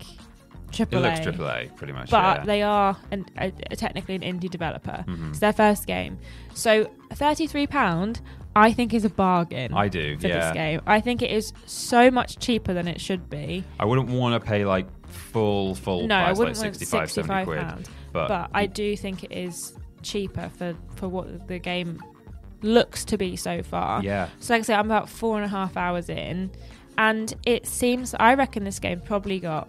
AAA. 0.72 0.94
It 0.94 1.02
looks 1.02 1.20
triple 1.20 1.48
A 1.50 1.68
pretty 1.76 1.94
much. 1.94 2.10
But 2.10 2.40
yeah. 2.40 2.46
they 2.46 2.62
are 2.64 2.98
an, 3.12 3.26
a, 3.38 3.52
a- 3.70 3.76
technically 3.76 4.16
an 4.16 4.22
indie 4.22 4.50
developer. 4.50 5.04
Mhm. 5.08 5.30
It's 5.32 5.40
their 5.40 5.54
first 5.54 5.86
game. 5.88 6.18
So 6.54 6.90
thirty-three 7.14 7.68
pound, 7.68 8.22
I 8.58 8.74
think, 8.74 8.94
is 8.94 9.06
a 9.06 9.10
bargain. 9.10 9.74
I 9.74 9.88
do, 9.88 10.18
for 10.18 10.28
yeah. 10.28 10.40
this 10.40 10.54
game. 10.54 10.82
I 10.88 11.00
think 11.02 11.22
it 11.22 11.32
is 11.32 11.54
so 11.66 12.10
much 12.12 12.40
cheaper 12.40 12.74
than 12.74 12.88
it 12.88 13.00
should 13.00 13.30
be. 13.30 13.64
I 13.80 13.86
wouldn't 13.86 14.10
want 14.10 14.42
to 14.42 14.48
pay 14.48 14.66
like 14.66 14.88
full 15.08 15.76
full 15.76 16.08
no, 16.08 16.16
I 16.16 16.26
price, 16.26 16.38
wouldn't 16.38 16.58
like 16.58 16.66
want 16.66 16.76
65, 16.76 17.12
70 17.12 17.44
quid. 17.46 17.90
But, 18.12 18.28
but 18.28 18.50
I 18.54 18.66
do 18.66 18.96
think 18.98 19.24
it 19.24 19.32
is 19.32 19.74
cheaper 20.02 20.50
for 20.58 20.76
for 20.96 21.08
what 21.08 21.48
the 21.48 21.60
game 21.60 22.02
looks 22.62 23.06
to 23.06 23.18
be 23.18 23.36
so 23.36 23.62
far. 23.64 24.02
Yeah. 24.04 24.30
So 24.40 24.54
like 24.54 24.62
I 24.62 24.64
say, 24.64 24.74
I'm 24.74 24.86
about 24.86 25.10
four 25.10 25.38
and 25.38 25.46
a 25.46 25.50
half 25.50 25.78
hours 25.78 26.10
in, 26.10 26.52
and 26.98 27.34
it 27.46 27.68
seems 27.68 28.16
I 28.16 28.34
reckon 28.34 28.64
this 28.64 28.80
game 28.80 29.00
probably 29.02 29.40
got 29.40 29.68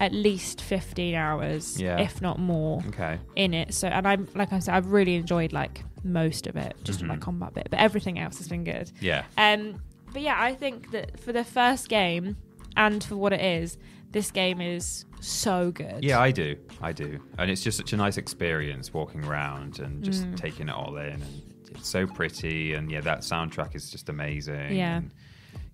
at 0.00 0.12
least 0.12 0.60
15 0.60 1.14
hours, 1.14 1.80
Yeah. 1.80 2.00
if 2.00 2.20
not 2.20 2.38
more, 2.40 2.82
Okay. 2.88 3.18
in 3.36 3.54
it. 3.54 3.72
So, 3.72 3.86
and 3.88 4.08
I'm 4.08 4.28
like 4.34 4.52
I 4.52 4.58
said, 4.58 4.74
I've 4.74 4.90
really 4.90 5.14
enjoyed 5.14 5.52
like 5.52 5.84
most 6.04 6.46
of 6.46 6.56
it, 6.56 6.74
just 6.84 6.98
Mm-hmm. 7.00 7.08
my 7.08 7.16
combat 7.16 7.54
bit, 7.54 7.68
but 7.70 7.78
everything 7.80 8.18
else 8.18 8.38
has 8.38 8.48
been 8.48 8.64
good. 8.64 8.90
Yeah. 9.00 9.24
Um, 9.38 9.80
but 10.12 10.22
yeah, 10.22 10.36
I 10.40 10.54
think 10.54 10.90
that 10.92 11.18
for 11.20 11.32
the 11.32 11.44
first 11.44 11.88
game 11.88 12.36
and 12.76 13.02
for 13.02 13.16
what 13.16 13.32
it 13.32 13.40
is, 13.40 13.78
this 14.12 14.30
game 14.30 14.60
is 14.60 15.06
so 15.20 15.72
good. 15.72 16.04
Yeah, 16.04 16.20
I 16.20 16.30
do. 16.30 16.56
I 16.80 16.92
do. 16.92 17.18
And 17.38 17.50
it's 17.50 17.62
just 17.62 17.76
such 17.78 17.92
a 17.92 17.96
nice 17.96 18.16
experience 18.16 18.92
walking 18.94 19.24
around 19.24 19.80
and 19.80 20.04
just 20.04 20.24
Mm. 20.24 20.36
taking 20.36 20.68
it 20.68 20.74
all 20.74 20.96
in. 20.98 21.14
And 21.14 21.42
it's 21.70 21.88
so 21.88 22.06
pretty. 22.06 22.74
And 22.74 22.90
yeah, 22.92 23.00
that 23.00 23.20
soundtrack 23.20 23.74
is 23.74 23.90
just 23.90 24.08
amazing. 24.08 24.76
Yeah. 24.76 24.98
And 24.98 25.10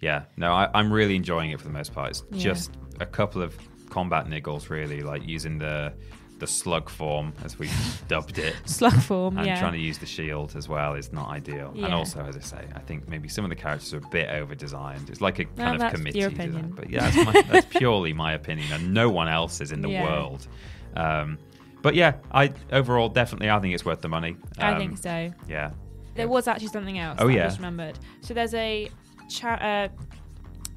yeah. 0.00 0.22
No, 0.38 0.52
I, 0.52 0.70
I'm 0.72 0.90
really 0.90 1.16
enjoying 1.16 1.50
it 1.50 1.58
for 1.60 1.66
the 1.66 1.72
most 1.74 1.92
part. 1.92 2.10
It's 2.10 2.22
Yeah. 2.30 2.38
just 2.52 2.70
a 2.98 3.04
couple 3.06 3.42
of 3.42 3.58
combat 3.90 4.26
niggles, 4.26 4.70
really, 4.70 5.02
like 5.02 5.26
using 5.26 5.58
the 5.58 5.92
the 6.40 6.46
slug 6.46 6.90
form, 6.90 7.32
as 7.44 7.58
we 7.58 7.70
dubbed 8.08 8.38
it. 8.38 8.56
slug 8.64 8.94
form. 9.00 9.36
And 9.38 9.46
yeah, 9.46 9.60
trying 9.60 9.74
to 9.74 9.78
use 9.78 9.98
the 9.98 10.06
shield 10.06 10.56
as 10.56 10.68
well 10.68 10.94
is 10.94 11.12
not 11.12 11.28
ideal. 11.28 11.72
Yeah. 11.74 11.84
And 11.86 11.94
also, 11.94 12.24
as 12.24 12.36
I 12.36 12.40
say, 12.40 12.64
I 12.74 12.80
think 12.80 13.08
maybe 13.08 13.28
some 13.28 13.44
of 13.44 13.50
the 13.50 13.56
characters 13.56 13.94
are 13.94 13.98
a 13.98 14.08
bit 14.10 14.28
over 14.30 14.54
designed. 14.54 15.08
It's 15.10 15.20
like 15.20 15.38
a 15.38 15.44
Well, 15.44 15.52
kind 15.56 15.74
of 15.76 15.80
that's 15.80 15.94
committee 15.94 16.18
your 16.18 16.30
design. 16.30 16.48
opinion. 16.48 16.72
But 16.74 16.90
yeah, 16.90 17.08
that's, 17.10 17.24
my, 17.26 17.42
that's 17.48 17.66
purely 17.78 18.12
my 18.12 18.32
opinion, 18.32 18.72
and 18.72 18.92
no 18.92 19.08
one 19.10 19.28
else's 19.28 19.70
in 19.70 19.80
the 19.82 19.90
Yeah. 19.90 20.04
world. 20.04 20.48
Um, 20.96 21.38
but 21.82 21.94
yeah, 21.94 22.14
I 22.32 22.52
overall 22.72 23.08
definitely 23.08 23.48
I 23.50 23.58
think 23.60 23.72
it's 23.74 23.84
worth 23.84 24.00
the 24.00 24.08
money. 24.08 24.36
I 24.58 24.72
Um, 24.72 24.78
think 24.78 24.98
so. 24.98 25.32
Yeah. 25.48 25.70
There 26.14 26.28
was 26.28 26.48
actually 26.48 26.68
something 26.68 26.98
else. 26.98 27.18
Oh, 27.20 27.28
yeah. 27.28 27.42
I 27.42 27.46
just 27.46 27.58
remembered. 27.58 27.98
So 28.22 28.34
there's 28.34 28.52
a 28.54 28.90
cha- 29.28 29.54
uh, 29.54 29.88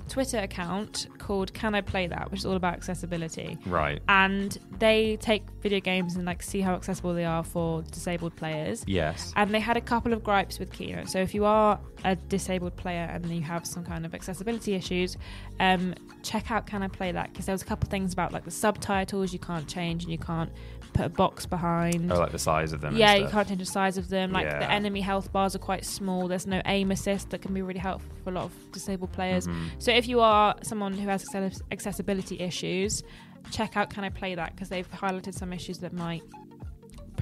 Twitter 0.10 0.40
account 0.40 1.08
called 1.18 1.54
"Can 1.54 1.76
I 1.76 1.82
Play 1.82 2.08
That," 2.08 2.30
which 2.32 2.42
is 2.42 2.46
all 2.46 2.56
about 2.56 2.74
accessibility. 2.74 3.58
Right. 3.66 4.02
And 4.08 4.58
they 4.80 5.18
take 5.18 5.44
video 5.62 5.80
games 5.80 6.16
and 6.16 6.26
like 6.26 6.44
see 6.44 6.62
how 6.62 6.74
accessible 6.76 7.14
they 7.14 7.26
are 7.26 7.44
for 7.44 7.82
disabled 7.84 8.36
players. 8.36 8.84
Yes. 8.88 9.34
And 9.36 9.54
they 9.54 9.60
had 9.60 9.78
a 9.78 9.82
couple 9.82 10.14
of 10.14 10.24
gripes 10.24 10.60
with 10.60 10.72
Kena. 10.72 11.08
So 11.08 11.20
if 11.20 11.34
you 11.34 11.46
are 11.46 11.80
a 12.04 12.16
disabled 12.16 12.76
player 12.76 13.10
and 13.12 13.26
you 13.26 13.42
have 13.42 13.66
some 13.66 13.84
kind 13.84 14.06
of 14.06 14.14
accessibility 14.14 14.74
issues, 14.74 15.18
um, 15.60 15.94
check 16.22 16.52
out 16.52 16.68
Can 16.68 16.84
I 16.84 16.88
Play 16.88 17.12
That? 17.12 17.32
Because 17.32 17.46
there 17.46 17.54
was 17.54 17.62
a 17.62 17.66
couple 17.66 17.88
of 17.88 17.92
things 17.92 18.14
about 18.14 18.34
like 18.34 18.46
the 18.46 18.52
subtitles 18.52 19.34
you 19.34 19.40
can't 19.40 19.68
change 19.68 20.04
and 20.04 20.12
you 20.12 20.18
can't 20.18 20.52
put 20.94 21.06
a 21.06 21.10
box 21.10 21.46
behind. 21.46 22.12
Oh, 22.12 22.20
like 22.20 22.32
the 22.32 22.40
size 22.40 22.72
of 22.74 22.82
them. 22.82 22.96
Yeah, 22.96 23.16
you 23.16 23.28
can't 23.28 23.48
change 23.48 23.60
the 23.60 23.66
size 23.66 23.98
of 23.98 24.10
them. 24.10 24.32
Like 24.32 24.46
Yeah. 24.46 24.60
the 24.60 24.72
enemy 24.72 25.02
health 25.02 25.32
bars 25.32 25.56
are 25.56 25.60
quite 25.60 25.86
small. 25.86 26.28
There's 26.28 26.48
no 26.48 26.62
aim 26.66 26.92
assist 26.92 27.30
that 27.32 27.42
can 27.42 27.54
be 27.54 27.62
really 27.62 27.80
helpful 27.80 28.10
for 28.24 28.30
a 28.30 28.34
lot 28.34 28.46
of 28.46 28.72
disabled 28.72 29.12
players. 29.12 29.48
Mm-hmm. 29.48 29.66
So 29.80 29.92
if 29.92 30.08
you 30.08 30.20
are 30.22 30.56
someone 30.64 30.94
who 30.94 31.08
has 31.08 31.24
access- 31.24 31.62
accessibility 31.72 32.40
issues, 32.40 33.04
check 33.52 33.76
out 33.76 33.90
Can 33.90 34.04
I 34.04 34.10
Play 34.10 34.36
That 34.36 34.56
because 34.56 34.70
they've 34.70 34.90
highlighted 34.92 35.34
some 35.34 35.52
issues 35.52 35.80
that 35.80 35.94
might 35.94 36.24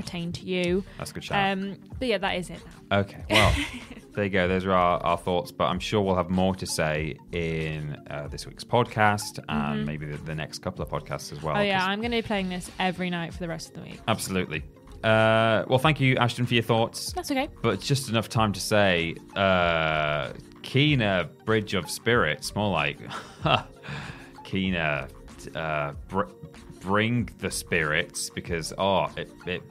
pertain 0.02 0.32
to 0.34 0.46
you. 0.46 0.84
That's 0.98 1.12
a 1.12 1.14
good 1.14 1.24
shout. 1.24 1.52
Um, 1.58 1.78
but 2.00 2.08
yeah, 2.08 2.18
that 2.18 2.32
is 2.38 2.50
it 2.50 2.60
now. 2.92 3.00
Okay, 3.00 3.24
well, 3.30 3.56
there 4.14 4.24
you 4.26 4.30
go. 4.30 4.48
Those 4.48 4.66
are 4.66 4.72
our, 4.74 5.00
our 5.02 5.18
thoughts, 5.18 5.52
but 5.52 5.66
I'm 5.66 5.80
sure 5.80 6.02
we'll 6.02 6.16
have 6.16 6.30
more 6.30 6.56
to 6.56 6.66
say 6.66 7.16
in 7.32 7.98
uh, 8.10 8.28
this 8.30 8.46
week's 8.46 8.64
podcast 8.64 9.40
and 9.50 9.86
maybe 9.86 10.06
the, 10.06 10.18
the 10.18 10.36
next 10.36 10.60
couple 10.60 10.84
of 10.84 10.90
podcasts 10.90 11.32
as 11.32 11.42
well. 11.42 11.56
Mm-hmm. 11.56 11.62
oh 11.62 11.66
yeah, 11.66 11.80
'cause- 11.80 11.88
I'm 11.90 12.00
going 12.02 12.12
to 12.12 12.18
be 12.18 12.28
playing 12.28 12.50
this 12.50 12.70
every 12.80 13.10
night 13.10 13.34
for 13.34 13.40
the 13.40 13.48
rest 13.48 13.70
of 13.70 13.76
the 13.76 13.82
week. 13.82 14.00
absolutely. 14.08 14.64
Uh, 15.04 15.66
well, 15.68 15.80
thank 15.80 16.00
you, 16.00 16.16
Ashton, 16.18 16.46
for 16.46 16.54
your 16.54 16.62
thoughts. 16.62 17.12
That's 17.14 17.32
okay. 17.32 17.50
But 17.64 17.80
just 17.80 18.08
enough 18.10 18.30
time 18.30 18.54
to 18.54 18.60
say, 18.60 19.16
uh, 19.36 20.32
Kena 20.62 21.28
Bridge 21.44 21.74
of 21.74 21.90
Spirits, 21.90 22.54
more 22.56 22.70
like 22.70 23.00
Kena 24.46 25.10
uh, 25.56 25.94
br- 26.08 26.24
Bring 26.82 27.30
the 27.40 27.50
Spirits, 27.52 28.30
because 28.30 28.74
oh, 28.78 29.08
it, 29.18 29.32
it 29.48 29.64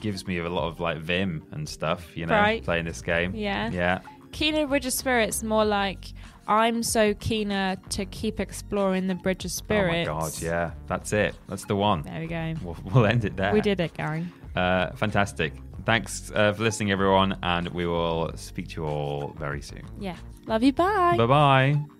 gives 0.00 0.26
me 0.26 0.38
a 0.38 0.48
lot 0.48 0.68
of 0.68 0.80
like 0.80 0.98
vim 0.98 1.44
and 1.52 1.68
stuff, 1.68 2.16
you 2.16 2.26
know, 2.26 2.34
Right. 2.34 2.62
playing 2.64 2.84
this 2.84 3.02
game. 3.02 3.34
Yeah. 3.34 3.70
yeah. 3.70 4.00
Keener 4.32 4.66
Bridge 4.66 4.86
of 4.86 4.92
Spirits, 4.92 5.42
more 5.42 5.64
like 5.64 6.12
I'm 6.46 6.82
so 6.82 7.14
keener 7.14 7.76
to 7.90 8.04
keep 8.06 8.40
exploring 8.40 9.06
the 9.06 9.14
Bridge 9.14 9.44
of 9.44 9.52
Spirits. 9.52 10.08
Oh 10.08 10.14
my 10.14 10.20
god, 10.20 10.42
yeah, 10.42 10.70
that's 10.86 11.12
it. 11.12 11.34
That's 11.48 11.64
the 11.64 11.76
one. 11.76 12.02
There 12.02 12.20
we 12.20 12.26
go. 12.26 12.54
We'll, 12.62 12.76
we'll 12.92 13.06
end 13.06 13.24
it 13.24 13.36
there. 13.36 13.52
We 13.52 13.60
did 13.60 13.80
it, 13.80 13.94
Gary. 13.94 14.26
Uh, 14.56 14.90
fantastic. 14.92 15.52
Thanks 15.84 16.30
uh, 16.34 16.52
for 16.52 16.62
listening, 16.62 16.90
everyone, 16.90 17.38
and 17.42 17.68
we 17.68 17.86
will 17.86 18.30
speak 18.36 18.68
to 18.70 18.82
you 18.82 18.86
all 18.86 19.34
very 19.38 19.62
soon. 19.62 19.82
Yeah. 19.98 20.16
Love 20.46 20.62
you. 20.62 20.72
Bye. 20.72 21.16
Bye 21.16 21.26
bye. 21.26 21.99